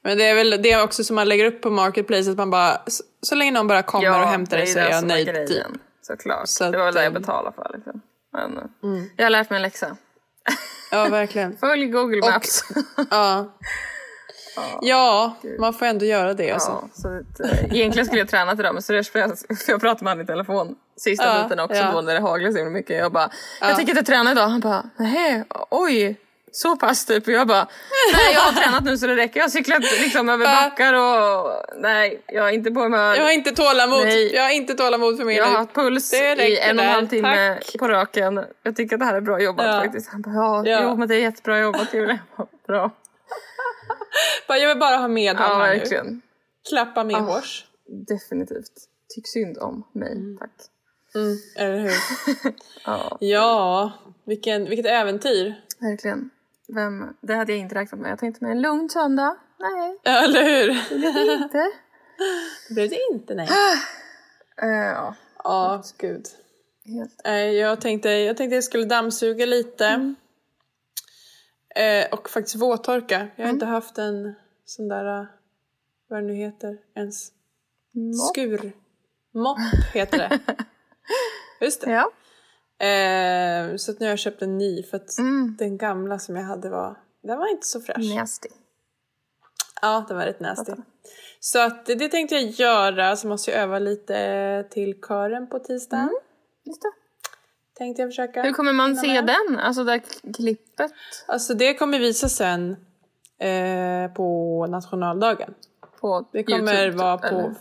Men 0.03 0.17
det 0.17 0.23
är 0.25 0.35
väl 0.35 0.49
det 0.63 0.71
är 0.71 0.83
också 0.83 1.03
som 1.03 1.15
man 1.15 1.29
lägger 1.29 1.45
upp 1.45 1.61
på 1.61 1.69
Marketplace, 1.69 2.31
att 2.31 2.37
man 2.37 2.49
bara, 2.49 2.81
så, 2.87 3.03
så 3.21 3.35
länge 3.35 3.51
någon 3.51 3.67
bara 3.67 3.83
kommer 3.83 4.21
och 4.21 4.27
hämtar 4.27 4.57
det 4.57 4.67
så 4.67 4.79
är 4.79 4.89
jag 4.89 5.03
nöjd. 5.07 5.27
grejen, 5.27 5.47
Typ. 5.47 5.81
Såklart. 6.01 6.47
Så 6.47 6.71
det 6.71 6.77
var 6.77 6.85
väl 6.85 6.93
det 6.93 6.99
jag 7.03 7.07
ehm, 7.15 7.21
betalade 7.21 7.55
för. 7.55 7.71
Liksom. 7.73 8.01
Men, 8.33 8.57
eh, 8.57 9.03
Jag 9.17 9.25
har 9.25 9.29
lärt 9.29 9.49
mig 9.49 9.57
en 9.57 9.61
läxa. 9.61 9.97
Ja, 10.91 11.05
verkligen. 11.09 11.57
Följ 11.61 11.85
Google 11.85 12.31
Maps. 12.31 12.63
Ja. 13.09 13.53
Ja, 14.81 15.35
man 15.59 15.73
får 15.73 15.85
ändå 15.85 16.05
göra 16.05 16.33
det 16.33 16.51
alltså. 16.51 16.71
Ja, 16.71 16.89
så 16.93 17.07
att, 17.07 17.39
eh, 17.53 17.63
egentligen 17.75 18.05
skulle 18.05 18.21
jag 18.21 18.29
träna 18.29 18.51
idag 18.51 18.73
men 18.73 18.81
så 18.83 18.93
jag, 18.93 19.05
för 19.05 19.19
jag 19.67 19.81
pratade 19.81 20.03
med 20.03 20.11
honom 20.11 20.23
i 20.23 20.27
telefon 20.27 20.75
sista 20.97 21.25
Ja, 21.25 21.43
biten 21.43 21.59
också 21.59 21.77
ja. 21.81 21.91
då 21.91 22.01
när 22.01 22.13
det 22.13 22.19
haglade 22.21 22.51
så 22.53 22.57
himla 22.57 22.71
mycket. 22.73 22.97
Jag 22.97 23.11
bara, 23.11 23.29
jag 23.61 23.75
tänker 23.75 23.91
inte 23.97 24.03
träna 24.11 24.31
idag. 24.31 24.47
Han 24.47 24.59
bara, 24.59 24.83
nej, 24.97 25.43
oj. 25.69 26.19
Så 26.55 26.75
pass 26.75 27.05
typ. 27.05 27.27
Och 27.27 27.33
jag 27.33 27.47
bara, 27.47 27.67
nej 28.13 28.33
jag 28.33 28.41
har 28.41 28.51
tränat 28.51 28.83
nu 28.83 28.97
så 28.97 29.07
det 29.07 29.15
räcker. 29.15 29.39
Jag 29.39 29.43
har 29.45 29.49
cyklat 29.49 29.81
liksom 29.81 30.29
över 30.29 30.45
Ja. 30.49 30.51
backar 30.61 30.93
och 30.93 31.65
nej, 31.77 32.21
jag 32.27 32.49
är 32.49 32.51
inte 32.53 32.71
på 32.71 32.79
humör. 32.79 33.15
Jag 33.15 33.23
har 33.23 33.31
inte 33.31 33.51
tålamod. 33.51 34.03
Nej. 34.03 34.35
Jag 34.35 34.43
har 34.43 34.49
inte 34.49 34.73
tålamod 34.73 35.17
för 35.17 35.25
mer 35.25 35.37
Jag 35.37 35.45
har 35.45 35.57
haft 35.57 35.73
puls 35.73 36.09
Det 36.11 36.47
i 36.47 36.59
en 36.59 36.79
och 36.79 36.85
en 36.85 36.91
halv 36.91 37.07
timme 37.07 37.55
Tack. 37.55 37.75
på 37.79 37.87
raken. 37.87 38.43
Jag 38.63 38.75
tycker 38.75 38.95
att 38.95 38.99
det 38.99 39.05
här 39.05 39.13
är 39.13 39.21
bra 39.21 39.39
jobbat 39.41 39.65
Ja. 39.65 39.81
faktiskt. 39.81 40.09
Han 40.11 40.21
bara, 40.21 40.33
ja, 40.35 40.63
Ja. 40.65 40.79
Jo, 40.83 40.95
men 40.95 41.07
det 41.07 41.15
är 41.15 41.19
jättebra 41.19 41.59
jobbat 41.59 41.93
Julia. 41.93 42.19
Jag 42.37 42.47
bara, 42.47 42.47
Bra. 42.67 42.91
Bara, 44.47 44.57
Jag 44.57 44.67
vill 44.69 44.79
bara 44.79 44.97
ha 44.97 45.07
med 45.07 45.35
Ja, 45.35 45.43
honom 45.43 45.59
nu. 45.59 45.63
verkligen. 45.77 46.21
Klappa 46.69 47.03
med 47.03 47.15
hårs. 47.15 47.65
Definitivt. 48.07 48.71
Tyck 49.15 49.27
synd 49.27 49.57
om 49.57 49.87
mig, 49.93 50.17
tack. 50.39 50.51
Mm, 51.15 51.37
eller 51.57 51.79
hur? 51.79 51.91
Ja, 52.85 53.17
Ja, 53.19 53.91
vilken, 54.25 54.65
vilket 54.69 54.85
äventyr. 54.85 55.53
verkligen. 55.79 56.29
Vem, 56.67 57.13
det 57.21 57.33
hade 57.35 57.51
jag 57.51 57.59
inte 57.59 57.75
räknat 57.75 58.01
med. 58.01 58.11
Jag 58.11 58.19
tänkte 58.19 58.43
mig 58.43 58.51
en 58.51 58.61
lugn 58.61 58.89
söndag. 58.89 59.35
Nej, 59.59 59.99
Ja, 60.03 60.23
eller 60.23 60.43
hur? 60.43 60.69
inte. 61.43 61.57
Det 62.67 62.73
blev 62.73 62.89
det 62.89 62.99
inte, 63.11 63.35
nej. 63.35 63.47
Eh, 64.61 64.69
ja, 64.69 65.15
Ja, 65.43 65.83
gud. 65.97 66.25
helt. 66.85 67.21
Jag 67.57 67.81
tänkte, 67.81 68.09
jag 68.09 68.37
tänkte 68.37 68.55
jag 68.55 68.63
skulle 68.63 68.85
dammsuga 68.85 69.45
lite. 69.45 70.13
Eh, 71.75 72.13
och 72.13 72.29
faktiskt 72.29 72.55
våttorka. 72.55 73.27
Jag 73.35 73.45
har 73.45 73.53
inte 73.53 73.65
haft 73.65 73.97
en 73.97 74.33
sån 74.65 74.87
där, 74.87 75.19
eh, 75.21 75.25
vad 76.09 76.19
det 76.19 76.27
nu 76.27 76.33
heter 76.33 76.77
ens. 76.95 77.31
Skur. 78.31 78.71
Mopp 79.33 79.57
heter 79.93 80.17
det. 80.17 80.39
Just 81.65 81.81
det. 81.81 81.91
Ja. 81.91 82.11
Eh, 82.87 83.75
så 83.75 83.91
nu 83.91 83.97
har 84.05 84.09
jag 84.09 84.19
köpt 84.19 84.41
en 84.41 84.57
ny 84.57 84.83
för 84.83 84.97
att 84.97 85.19
Mm. 85.19 85.55
den 85.59 85.77
gamla 85.77 86.19
som 86.19 86.35
jag 86.35 86.43
hade 86.43 86.69
var, 86.69 86.97
den 87.23 87.37
var 87.39 87.47
inte 87.51 87.67
så 87.67 87.81
fräsch. 87.81 88.15
Nasty. 88.15 88.49
Ja, 89.81 90.05
den 90.07 90.17
var 90.17 90.25
rätt 90.25 90.39
nasty. 90.39 90.71
Så 91.39 91.59
att 91.59 91.85
det 91.85 92.09
tänkte 92.09 92.35
jag 92.35 92.43
göra, 92.49 93.15
så 93.15 93.27
måste 93.27 93.51
jag 93.51 93.59
öva 93.59 93.79
lite 93.79 94.67
till 94.69 95.01
kören 95.07 95.47
på 95.49 95.59
tisdagen. 95.59 96.09
Just 96.63 96.81
det. 96.81 96.91
Tänkte 97.83 98.01
jag 98.01 98.09
försöka. 98.09 98.41
Hur 98.41 98.53
kommer 98.53 98.73
man 98.73 98.95
se 98.95 99.07
med. 99.07 99.25
den? 99.25 99.59
Alltså 99.59 99.83
det 99.83 99.91
här 99.91 100.01
klippet? 100.33 100.91
Alltså 101.27 101.53
det 101.53 101.73
kommer 101.73 101.99
visa 101.99 102.29
sen 102.29 102.71
eh, 103.39 104.13
på 104.13 104.67
nationaldagen. 104.69 105.53
På 105.99 106.29
Det 106.31 106.43
kommer 106.43 106.73
YouTube, 106.83 107.03
vara 107.03 107.17
på 107.17 107.25
eller? 107.25 107.55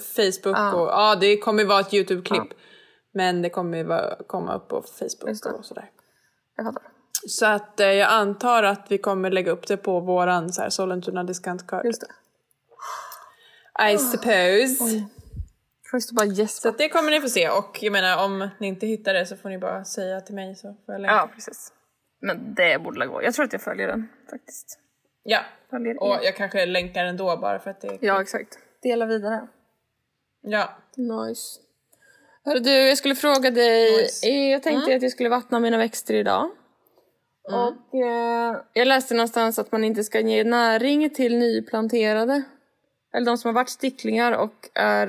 Facebook 0.00 0.56
Ja. 0.56 0.74
och 0.74 0.88
ja, 0.88 1.16
det 1.20 1.38
kommer 1.38 1.64
vara 1.64 1.80
ett 1.80 1.92
YouTube-klipp. 1.92 2.54
Men 3.12 3.42
det 3.42 3.50
kommer 3.50 3.84
vara, 3.84 4.16
komma 4.26 4.54
upp 4.54 4.68
på 4.68 4.82
Facebook 4.82 5.58
och 5.58 5.64
sådär. 5.64 5.90
Jag 6.56 6.66
fattar. 6.66 6.82
Så 7.28 7.46
att 7.46 7.80
eh, 7.80 7.86
jag 7.86 8.10
antar 8.10 8.62
att 8.62 8.86
vi 8.88 8.98
kommer 8.98 9.30
lägga 9.30 9.52
upp 9.52 9.66
det 9.66 9.76
på 9.76 10.00
våran 10.00 10.52
så 10.52 10.62
här, 10.62 10.70
Sollentuna 10.70 11.24
discountkart. 11.24 11.84
Just 11.84 12.00
det. 12.00 13.92
I 13.92 13.98
suppose. 13.98 15.06
Först 15.96 16.10
bara 16.12 16.26
Så 16.26 16.32
gäspa. 16.32 16.68
att 16.68 16.78
det 16.78 16.88
kommer 16.88 17.10
ni 17.10 17.20
få 17.20 17.28
se 17.28 17.48
och 17.48 17.78
jag 17.82 17.92
menar 17.92 18.24
om 18.24 18.48
ni 18.60 18.66
inte 18.66 18.86
hittar 18.86 19.14
det 19.14 19.26
så 19.26 19.36
får 19.36 19.48
ni 19.48 19.58
bara 19.58 19.84
säga 19.84 20.20
till 20.20 20.34
mig 20.34 20.54
så 20.54 20.76
får 20.86 20.94
jag 20.94 21.00
länka. 21.00 21.14
Ja, 21.14 21.30
precis. 21.34 21.72
Men 22.20 22.54
det 22.54 22.82
borde 22.82 23.06
gå. 23.06 23.22
Jag 23.22 23.34
tror 23.34 23.44
att 23.44 23.52
jag 23.52 23.62
följer 23.62 23.88
den 23.88 24.08
faktiskt. 24.30 24.78
Ja. 25.22 25.40
Följer 25.70 26.02
Och 26.02 26.14
er. 26.14 26.20
jag 26.24 26.36
kanske 26.36 26.66
länkar 26.66 27.04
ändå 27.04 27.36
bara 27.36 27.58
för 27.58 27.70
att 27.70 27.80
det 27.80 27.88
är 27.88 27.98
Ja, 28.00 28.22
exakt. 28.22 28.58
Dela 28.82 29.06
vidare. 29.06 29.48
Ja. 30.42 30.76
Nice. 30.96 31.60
Hörru 32.44 32.58
du, 32.60 32.70
jag 32.88 32.98
skulle 32.98 33.14
fråga 33.14 33.50
dig. 33.50 34.02
Nice. 34.02 34.28
eh, 34.28 34.50
Jag 34.50 34.62
tänkte 34.62 34.94
att 34.96 35.02
jag 35.02 35.12
skulle 35.12 35.28
vattna 35.28 35.60
mina 35.60 35.78
växter 35.78 36.14
idag. 36.14 36.50
Och 37.48 37.94
eh, 38.00 38.56
jag 38.72 38.88
läste 38.88 39.14
någonstans 39.14 39.58
att 39.58 39.72
man 39.72 39.84
inte 39.84 40.04
ska 40.04 40.20
ge 40.20 40.44
näring 40.44 41.10
till 41.10 41.38
nyplanterade. 41.38 42.42
Eller 43.14 43.26
de 43.26 43.38
som 43.38 43.48
har 43.48 43.54
varit 43.54 43.68
sticklingar 43.68 44.32
och 44.32 44.68
är 44.74 45.06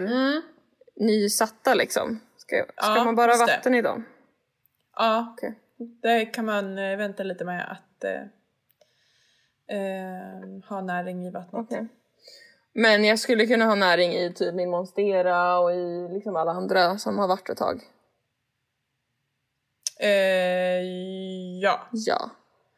nysatta 0.99 1.73
liksom. 1.73 2.19
Ska, 2.37 2.65
ska 2.65 2.95
Ja, 2.95 3.03
man 3.03 3.15
bara 3.15 3.31
det. 3.31 3.37
vatten 3.45 3.75
i 3.75 3.81
dem? 3.81 4.05
Ja, 4.95 5.33
Okej. 5.37 5.53
det 6.01 6.25
kan 6.25 6.45
man 6.45 6.77
eh, 6.77 6.97
vänta 6.97 7.23
lite 7.23 7.45
med 7.45 7.71
att 7.71 8.03
eh, 8.03 8.21
eh, 9.77 10.63
ha 10.69 10.81
näring 10.81 11.27
i 11.27 11.31
vattnet. 11.31 11.65
Okej. 11.65 11.87
Men 12.73 13.03
jag 13.03 13.19
skulle 13.19 13.45
kunna 13.47 13.65
ha 13.65 13.75
näring 13.75 14.11
i 14.13 14.33
typ 14.33 14.53
min 14.55 14.69
monstera 14.69 15.59
och 15.59 15.71
i 15.73 16.07
liksom 16.13 16.35
alla 16.35 16.51
andra 16.51 16.97
som 16.97 17.19
har 17.19 17.27
varit 17.27 17.49
ett 17.49 17.57
tag. 17.57 17.81
Eh, 19.99 20.81
ja, 21.61 21.87
Ja. 21.91 22.29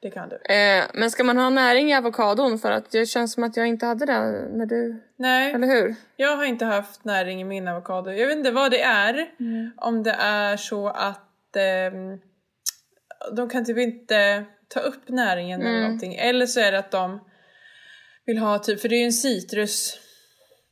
Det 0.02 0.10
kan 0.10 0.30
du. 0.30 0.36
Eh, 0.36 0.84
men 0.94 1.12
ska 1.12 1.24
man 1.24 1.38
ha 1.38 1.50
näring 1.50 1.92
i 1.92 1.96
avokadon 1.96 2.60
för 2.60 2.72
att 2.72 2.92
det 2.92 3.06
känns 3.06 3.34
som 3.34 3.44
att 3.44 3.58
jag 3.58 3.68
inte 3.68 3.86
hade 3.86 4.06
det 4.06 4.48
när 4.52 4.66
du... 4.66 5.04
Nej, 5.16 5.54
Eller 5.54 5.68
hur? 5.68 5.96
jag 6.16 6.38
har 6.38 6.46
inte 6.46 6.66
haft 6.66 7.04
näring 7.06 7.42
i 7.42 7.44
min 7.44 7.68
avokado. 7.68 8.12
Jag 8.12 8.28
vet 8.28 8.38
inte 8.38 8.52
vad 8.52 8.72
det 8.72 8.82
är. 8.82 9.30
Om 9.78 10.04
det 10.04 10.16
är 10.20 10.58
så 10.58 10.88
att 10.88 11.56
ehm, 11.56 12.20
de 13.36 13.50
kan 13.50 13.66
typ 13.66 13.78
inte 13.78 14.46
ta 14.68 14.80
upp 14.80 15.10
näringen 15.10 15.62
eller 15.62 15.82
någonting. 15.82 16.16
Eller 16.16 16.46
så 16.46 16.60
är 16.60 16.72
det 16.72 16.80
att 16.80 16.92
de 16.92 17.20
vill 18.26 18.38
ha 18.38 18.60
typ, 18.60 18.82
för 18.82 18.90
det 18.90 18.96
är 18.96 19.00
ju 19.00 19.06
en 19.06 19.14
citrus. 19.14 20.00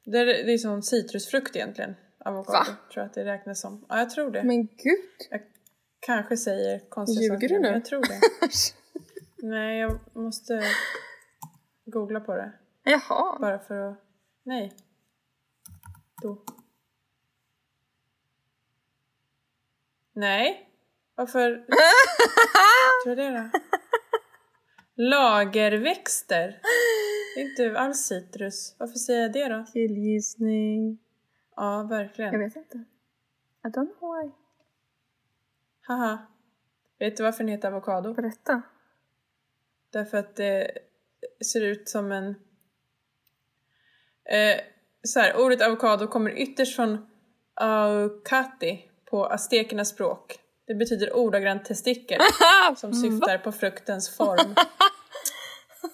Det 0.06 0.18
är, 0.18 0.26
det 0.26 0.54
är 0.54 0.58
sån 0.58 0.84
citrusfrukt 0.84 1.56
egentligen. 1.56 1.96
Avokado. 2.26 2.58
Va? 2.58 2.66
Tror 2.66 2.78
jag 3.02 3.06
att 3.06 3.14
det 3.14 3.26
räknas 3.26 3.62
som. 3.62 3.86
Ja, 3.90 4.00
jag 4.00 4.10
tror 4.10 4.32
det. 4.32 4.44
Men 4.44 4.66
gud! 4.66 5.28
Jag 5.30 5.42
kanske 6.00 6.38
säger 6.38 6.90
konstiga 6.90 7.22
Ljuger 7.22 7.36
saker, 7.36 7.48
du 7.48 7.60
nu? 7.60 7.68
jag 7.68 7.86
tror 7.86 8.02
det. 8.02 8.20
Nej, 9.38 9.80
jag 9.80 10.00
måste 10.16 10.62
googla 11.86 12.20
på 12.20 12.36
det. 12.36 12.54
Jaha. 12.84 13.40
Bara 13.40 13.60
för 13.60 13.76
att... 13.92 13.98
Nej. 14.44 14.74
Då. 16.22 16.44
Nej. 20.14 20.70
Varför? 21.16 21.56
tror 23.04 23.18
jag 23.18 23.18
det 23.18 23.40
då? 23.52 23.60
Lagerväxter. 24.96 26.62
Det 27.36 27.42
är 27.42 27.46
inte 27.50 27.80
alls 27.80 27.98
citrus. 28.08 28.76
Varför 28.80 28.96
säger 28.96 29.22
jag 29.22 29.34
det 29.34 29.48
då? 29.48 29.66
Killgissning. 29.74 31.00
Ja, 31.56 31.78
Jag 31.78 31.90
verkligen. 31.90 32.40
vet 32.40 32.56
inte. 32.56 32.78
I 33.64 33.68
don't 33.68 33.98
know 34.00 34.22
why. 34.24 34.32
Haha. 35.82 36.18
Vet 37.00 37.18
du 37.18 37.24
varför 37.24 37.44
den 37.44 37.52
heter 37.52 37.68
avokado? 37.68 38.14
Berätta. 38.14 38.62
Därför 39.98 40.18
att 40.18 40.36
det 40.36 40.72
ser 41.52 41.62
ut 41.62 41.90
som 41.90 42.12
en... 42.12 42.28
Eh, 44.30 44.60
så 45.04 45.20
här, 45.20 45.38
ordet 45.38 45.62
avokado 45.62 46.08
kommer 46.08 46.32
ytterst 46.32 46.76
från 46.76 47.08
aukati 47.54 48.86
på 49.10 49.26
aztekernas 49.26 49.90
språk. 49.90 50.40
Det 50.68 50.76
betyder 50.76 51.16
ordagrant 51.16 51.66
testikel 51.66 52.20
som 52.78 52.94
syftar 52.94 53.38
på 53.38 53.52
fruktens 53.52 54.18
form. 54.18 54.56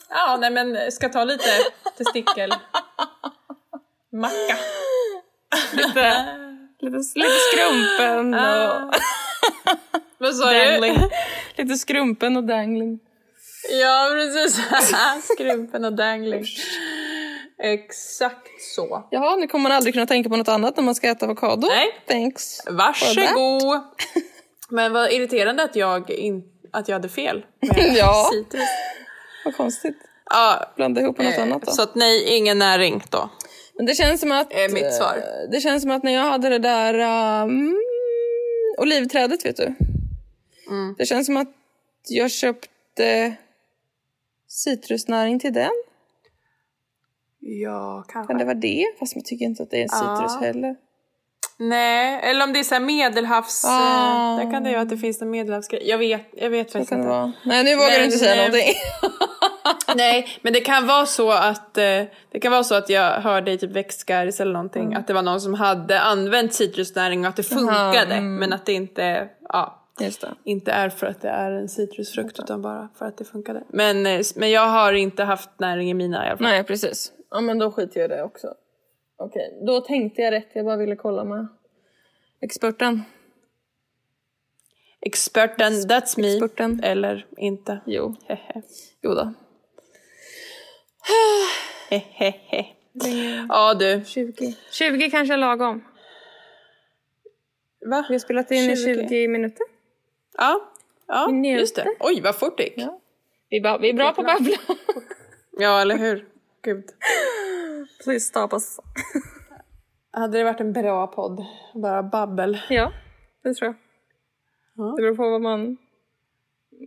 Ja, 0.10 0.38
nej 0.42 0.52
men 0.52 0.92
ska 0.92 1.10
ta 1.10 1.24
lite 1.24 1.50
testikel. 1.98 2.54
Macka. 4.12 4.58
Lite, 5.74 6.38
lite, 6.80 6.98
lite 7.16 7.38
skrumpen 7.52 8.34
och 8.34 8.94
Vad 10.18 10.36
sa 10.36 10.50
du? 10.52 11.10
Lite 11.56 11.76
skrumpen 11.76 12.38
och 12.38 12.44
dangling. 12.44 13.00
Ja, 13.82 14.10
precis. 14.14 14.62
Skrumpen 15.34 15.86
och 15.86 15.94
dangling. 15.94 16.46
Exakt 17.64 18.62
så. 18.76 19.08
Jaha, 19.12 19.36
nu 19.36 19.48
kommer 19.48 19.64
man 19.64 19.72
aldrig 19.72 19.94
kunna 19.94 20.06
tänka 20.06 20.30
på 20.30 20.38
något 20.38 20.48
annat 20.48 20.78
när 20.78 20.84
man 20.84 20.96
ska 20.96 21.08
äta 21.08 21.26
avokado. 21.26 21.68
Nej. 21.68 21.88
Thanks. 22.08 22.60
Varsågod! 22.68 23.82
Men 24.70 24.94
vad 24.94 25.12
irriterande 25.12 25.64
att 25.64 25.76
jag, 25.76 26.10
in, 26.10 26.44
att 26.72 26.88
jag 26.88 26.96
hade 26.96 27.10
fel 27.10 27.46
med 27.62 27.94
Ja. 27.98 28.30
citrus. 28.34 28.70
Vad 29.46 29.56
konstigt. 29.58 29.98
Ja, 30.30 30.74
Blanda 30.76 31.02
ihop 31.02 31.18
med 31.18 31.26
något 31.26 31.38
annat 31.38 31.62
då. 31.62 31.72
så 31.72 31.82
att 31.82 31.96
nej, 31.96 32.24
ingen 32.38 32.60
näring 32.60 33.04
då. 33.10 33.30
Men 33.74 33.86
det 33.86 33.94
känns 33.96 34.22
som 34.22 34.32
att... 34.32 34.54
Är 34.54 34.70
mitt 34.70 34.94
svar. 34.94 35.18
eh, 35.18 35.50
Det 35.52 35.60
känns 35.62 35.82
som 35.82 35.92
att 35.92 36.04
när 36.04 36.14
jag 36.14 36.22
hade 36.24 36.50
det 36.50 36.60
där 36.60 36.94
um, 37.44 37.76
olivträdet, 38.78 39.46
vet 39.46 39.58
du. 39.58 39.64
Mm. 40.70 40.96
Det 40.98 41.06
känns 41.06 41.26
som 41.26 41.38
att 41.38 41.48
jag 42.08 42.32
köpte 42.32 43.34
citrusnäring 44.54 45.40
till 45.40 45.54
den. 45.54 45.72
Ja, 47.40 48.06
kanske. 48.08 48.34
Kan 48.34 48.38
det 48.38 48.46
vara 48.46 48.56
det? 48.56 48.86
Fast 49.00 49.16
jag 49.16 49.26
tycker 49.26 49.46
inte 49.46 49.64
att 49.64 49.72
det 49.72 49.78
är 49.78 49.84
en 49.84 49.90
citrus 49.90 50.38
Ja. 50.42 50.48
heller. 50.48 50.76
Nej, 51.58 52.20
eller 52.24 52.46
om 52.46 52.54
det 52.54 52.60
är 52.60 52.64
så 52.64 52.80
medelhavs... 52.80 53.66
Ah. 53.68 54.38
Där 54.38 54.52
kan 54.52 54.64
det 54.64 54.70
ju 54.70 54.76
vara 54.76 54.84
att 54.84 54.90
det 54.90 54.98
finns 54.98 55.22
en 55.22 55.30
medelhavsgrej. 55.30 55.90
Jag 55.90 55.98
vet, 55.98 56.30
jag 56.34 56.50
vet 56.50 56.72
faktiskt 56.72 56.92
inte. 56.92 57.08
vara. 57.08 57.32
Nej, 57.46 57.64
nu 57.64 57.76
vågar 57.76 57.90
Men, 57.90 58.00
du 58.00 58.06
inte 58.06 58.18
säga 58.18 58.32
eh, 58.32 58.38
någonting. 58.38 58.74
Nej, 59.96 60.28
men 60.42 60.54
det 60.54 60.60
kan 60.60 60.88
vara 60.88 61.06
så 61.06 61.32
att 61.32 61.78
eh, 61.78 61.84
det 62.32 62.40
kan 62.42 62.52
vara 62.52 62.64
så 62.64 62.76
att 62.76 62.90
jag 62.90 63.12
hörde 63.12 63.52
i 63.52 63.58
typ 63.58 63.72
växtguides 63.72 64.40
eller 64.40 64.54
någonting 64.54 64.94
att 64.94 65.08
det 65.08 65.14
var 65.14 65.22
någon 65.22 65.42
som 65.42 65.54
hade 65.54 66.00
använt 66.00 66.54
citrusnäring 66.54 67.22
och 67.22 67.30
att 67.30 67.36
det 67.36 67.44
funkade 67.44 68.16
mm. 68.16 68.36
men 68.36 68.54
att 68.54 68.66
det 68.66 68.74
inte, 68.74 69.30
ja. 69.50 69.83
Inte 70.44 70.72
är 70.72 70.90
för 70.90 71.08
att 71.08 71.22
det 71.22 71.30
är 71.30 71.52
en 71.52 71.70
citrusfrukt 71.70 72.40
utan 72.40 72.62
bara 72.62 72.90
för 72.96 73.06
att 73.06 73.18
det 73.18 73.26
funkade. 73.26 73.64
Men, 73.70 74.06
eh, 74.06 74.22
men 74.36 74.52
jag 74.52 74.68
har 74.68 74.94
inte 74.94 75.24
haft 75.24 75.50
näring 75.60 75.90
i 75.90 75.94
mina 75.94 76.26
i 76.26 76.30
alla 76.30 76.38
fall. 76.38 76.48
Nej, 76.48 76.64
precis. 76.64 77.12
Ja, 77.32 77.42
men 77.42 77.58
då 77.58 77.72
skiter 77.72 78.00
jag 78.00 78.12
i 78.12 78.16
det 78.16 78.24
också. 78.24 78.56
Okej, 79.18 79.60
då 79.66 79.82
tänkte 79.82 80.22
jag 80.22 80.32
rätt. 80.32 80.50
Jag 80.54 80.66
bara 80.66 80.78
ville 80.78 80.96
kolla 80.96 81.24
med 81.24 81.48
experten. 82.42 83.02
Experten, 85.02 85.74
that's 85.74 86.20
me. 86.20 86.34
Experten. 86.34 86.84
Eller 86.84 87.26
inte. 87.38 87.82
Jo, 87.86 88.16
Hehe. 88.28 88.62
jo 89.02 89.14
då. 89.14 89.34
Hehehe. 91.90 92.66
Ja 93.50 93.74
du. 93.74 94.04
20. 94.06 94.56
20 94.72 95.10
kanske 95.10 95.34
är 95.34 95.38
lagom. 95.38 95.84
Va? 97.86 98.06
Vi 98.10 98.14
har 98.14 98.20
spelat 98.20 98.52
in 98.52 98.70
i 98.70 98.76
20. 98.76 99.10
20 99.10 99.28
minuter. 99.28 99.73
Ja, 100.38 100.72
ja 101.08 101.30
just 101.60 101.76
det. 101.76 101.96
Oj 102.00 102.22
vad 102.22 102.36
fort 102.36 102.58
det 102.58 102.64
gick. 102.64 102.74
Ja. 102.78 103.00
Vi, 103.50 103.62
bra- 103.62 103.78
vi 103.78 103.90
är 103.90 103.94
bra 103.94 104.12
på 104.14 104.22
att 104.22 104.28
babbla. 104.28 104.56
Ja, 105.58 105.82
eller 105.82 105.98
hur? 105.98 106.28
Gud. 106.62 106.84
Please 108.04 108.20
stop 108.26 108.48
us. 108.54 108.80
Hade 110.12 110.38
det 110.38 110.44
varit 110.44 110.60
en 110.60 110.74
bra 110.74 111.08
podd? 111.08 111.46
Bara 111.76 112.04
babbel. 112.04 112.60
Ja, 112.70 112.92
det 113.44 113.54
tror 113.54 113.66
jag. 113.68 113.76
Ja. 114.86 114.92
Det 114.98 115.02
beror 115.02 115.16
på 115.16 115.30
vad 115.30 115.42
man, 115.42 115.78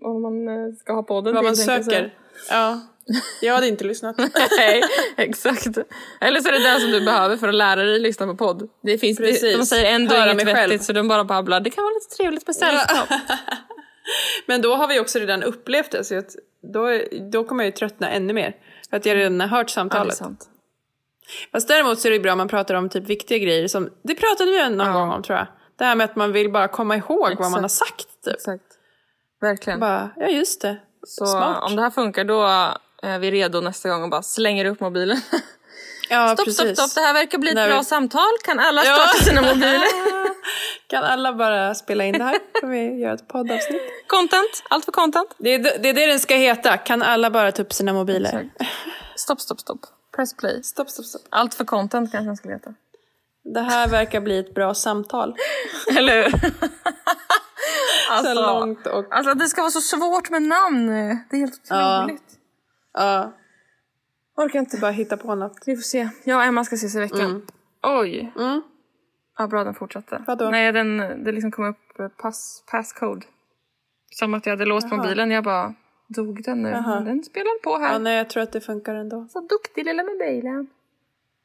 vad 0.03 0.21
man 0.21 0.49
eh, 0.49 0.75
ska 0.75 0.93
ha 0.93 1.03
podden 1.03 1.35
Vad 1.35 1.45
man 1.45 1.57
söker. 1.57 2.15
Ja. 2.51 2.81
Jag 3.41 3.55
hade 3.55 3.69
inte 3.69 3.85
lyssnat. 3.85 4.17
Nej, 4.59 4.83
exakt. 5.17 5.67
Eller 6.21 6.41
så 6.41 6.49
är 6.49 6.53
det 6.53 6.73
det 6.75 6.81
som 6.81 6.91
du 6.91 7.05
behöver 7.05 7.37
för 7.37 7.49
att 7.49 7.55
lära 7.55 7.83
dig 7.83 7.99
lyssna 7.99 8.27
på 8.27 8.37
podd. 8.37 8.69
Det 8.83 8.99
finns, 8.99 9.19
det, 9.19 9.25
Precis. 9.25 9.57
de 9.59 9.67
säger 9.67 9.95
ändå 9.95 10.15
Höra 10.15 10.33
inget 10.33 10.45
mig 10.45 10.55
själv. 10.55 10.71
vettigt 10.71 10.87
så 10.87 10.93
de 10.93 11.09
bara 11.09 11.25
babblar. 11.25 11.61
Det 11.61 11.71
kan 11.71 11.85
vara 11.85 11.95
lite 11.95 12.17
trevligt 12.17 12.47
med 12.47 12.57
sällskap. 12.57 13.09
Men 14.47 14.63
då 14.63 14.75
har 14.75 14.89
vi 14.89 15.01
också 15.01 15.19
redan 15.19 15.43
upplevt 15.43 15.91
det, 15.91 16.05
så 16.05 16.19
att 16.19 16.31
då, 16.73 17.01
då 17.33 17.45
kommer 17.45 17.65
jag 17.65 17.69
ju 17.71 17.77
tröttna 17.77 18.11
ännu 18.11 18.33
mer. 18.33 18.57
För 18.91 18.97
att 18.97 19.07
jag 19.07 19.17
redan 19.17 19.41
har 19.41 19.49
hört 19.49 19.67
Ja, 19.71 19.75
samtalet. 19.75 20.17
sant. 20.17 20.45
Fast 21.53 21.69
däremot 21.69 22.01
så 22.01 22.09
är 22.09 22.13
det 22.13 22.21
bra 22.21 22.33
om 22.33 22.39
man 22.39 22.49
pratar 22.49 22.75
om 22.75 22.89
typ 22.89 23.05
viktiga 23.05 23.39
grejer 23.39 23.69
som, 23.69 23.91
det 24.03 24.15
pratade 24.15 24.51
vi 24.51 24.69
någon 24.71 24.87
Ja. 24.87 24.93
gång 24.93 25.11
om 25.11 25.23
tror 25.23 25.39
jag. 25.39 25.47
Det 25.79 25.85
här 25.85 25.95
med 25.95 26.05
att 26.05 26.17
man 26.17 26.33
vill 26.33 26.53
bara 26.53 26.69
komma 26.69 26.97
ihåg 26.97 27.35
vad 27.39 27.51
man 27.51 27.63
har 27.65 27.69
sagt 27.69 28.07
typ. 28.25 28.35
Exakt. 28.35 28.65
Verkligen. 29.41 29.81
Bara, 29.81 30.11
ja 30.17 30.27
just 30.29 30.61
det. 30.63 30.77
så 31.07 31.27
smart. 31.27 31.63
om 31.71 31.77
det 31.77 31.83
här 31.83 31.91
funkar 31.91 32.25
då 32.25 32.43
är 33.03 33.19
vi 33.19 33.31
redo 33.31 33.61
nästa 33.61 33.89
gång 33.89 34.03
och 34.03 34.11
bara 34.11 34.23
slänger 34.23 34.65
upp 34.65 34.81
mobilen. 34.81 35.21
Ja, 36.11 36.29
stopp, 36.35 36.45
precis. 36.47 36.61
stopp, 36.77 36.89
stopp. 36.91 36.95
Det 36.95 37.01
här 37.07 37.15
verkar 37.15 37.39
bli 37.39 37.49
ett 37.49 37.55
När 37.55 37.69
bra 37.69 37.79
vi- 37.79 37.85
samtal. 37.85 38.29
Kan 38.45 38.59
alla 38.61 38.85
Ja. 38.85 38.95
starta 38.95 39.25
sina 39.25 39.43
mobiler? 39.43 39.83
Kan 40.87 41.05
alla 41.05 41.33
bara 41.33 41.75
spela 41.75 42.05
in 42.05 42.19
det 42.19 42.25
här? 42.25 42.39
Kan 42.61 42.71
vi 42.71 42.99
göra 43.01 43.15
ett 43.15 43.29
poddavsnitt? 43.29 43.83
content. 44.07 44.63
Allt 44.71 44.85
för 44.85 44.93
content. 44.93 45.35
Det 45.39 45.51
är 45.55 45.59
det, 45.59 45.89
är 45.89 45.95
det 45.95 46.07
den 46.07 46.21
ska 46.21 46.35
heta. 46.35 46.77
Kan 46.77 47.03
alla 47.03 47.31
bara 47.31 47.53
ta 47.53 47.63
upp 47.63 47.73
sina 47.73 47.93
mobiler? 47.93 48.49
Stopp, 49.17 49.41
stopp, 49.41 49.61
stopp. 49.61 49.81
Press 50.17 50.37
play. 50.37 50.63
Stopp, 50.63 50.91
stopp, 50.91 51.07
stopp. 51.07 51.23
Allt 51.31 51.55
för 51.55 51.65
content 51.65 52.13
kanske 52.13 52.27
den 52.29 52.37
skulle 52.37 52.55
heta. 52.55 52.71
Det 53.55 53.61
här 53.61 53.89
verkar 53.89 54.21
bli 54.21 54.39
ett 54.39 54.55
bra 54.55 54.75
samtal. 54.75 55.35
Eller 55.97 56.23
hur? 56.25 56.31
Så 56.31 58.13
alltså, 58.13 58.35
långt 58.35 58.87
och... 58.87 59.05
alltså 59.15 59.35
det 59.35 59.47
ska 59.49 59.61
vara 59.61 59.71
så 59.71 59.81
svårt 59.81 60.31
med 60.31 60.43
namn. 60.43 60.87
Det 60.87 61.37
är 61.37 61.41
helt 61.41 61.55
otroligt. 61.55 61.69
Ja, 61.69 62.36
Orkar 64.37 64.59
inte. 64.59 64.79
bara 64.79 64.91
hitta 64.91 65.17
på 65.17 65.35
något. 65.35 65.59
Vi 65.67 65.77
får 65.77 65.83
se. 65.83 66.09
Jag 66.25 66.39
och 66.39 66.45
Emma 66.45 66.65
ska 66.65 66.75
ses 66.75 66.95
i 66.95 66.99
veckan. 67.01 67.43
Oj. 67.83 68.33
Mm. 68.37 68.63
Ja, 69.39 69.47
bra 69.47 69.65
den 69.65 69.75
fortsatte. 69.75 70.25
Vadå? 70.27 70.51
Nej, 70.51 70.73
den, 70.73 70.97
det 71.25 71.33
liksom 71.33 71.51
kom 71.51 71.65
upp 71.65 71.99
eh, 72.01 72.09
pass, 72.09 72.65
passcode. 72.71 73.27
Som 74.11 74.35
att 74.35 74.47
jag 74.47 74.53
hade 74.53 74.65
låst 74.65 74.91
mobilen. 74.91 75.31
Jag 75.31 75.45
bara, 75.45 75.75
dog 76.09 76.43
den 76.45 76.63
nu? 76.63 76.69
Jaha. 76.69 77.01
Den 77.01 77.25
spelar 77.25 77.63
på 77.63 77.79
här. 77.79 77.93
Ja, 77.93 77.99
nej, 77.99 78.17
jag 78.17 78.31
tror 78.31 78.43
att 78.43 78.53
det 78.53 78.61
funkar 78.61 78.95
ändå. 78.95 79.27
Så 79.31 79.41
duktig 79.41 79.85
lilla 79.85 80.03
mobilen. 80.03 80.67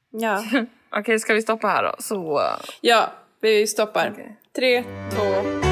Ja, 0.09 0.43
Okej, 0.91 1.19
ska 1.19 1.33
vi 1.33 1.41
stoppa 1.41 1.67
här 1.67 1.83
då? 1.83 1.95
Så... 1.99 2.39
eh, 2.39 2.43
ja 2.81 3.11
vi 3.41 3.67
stoppar. 3.67 4.09
Okej. 4.13 4.37
Tre, 4.55 4.83
två, 4.83 5.70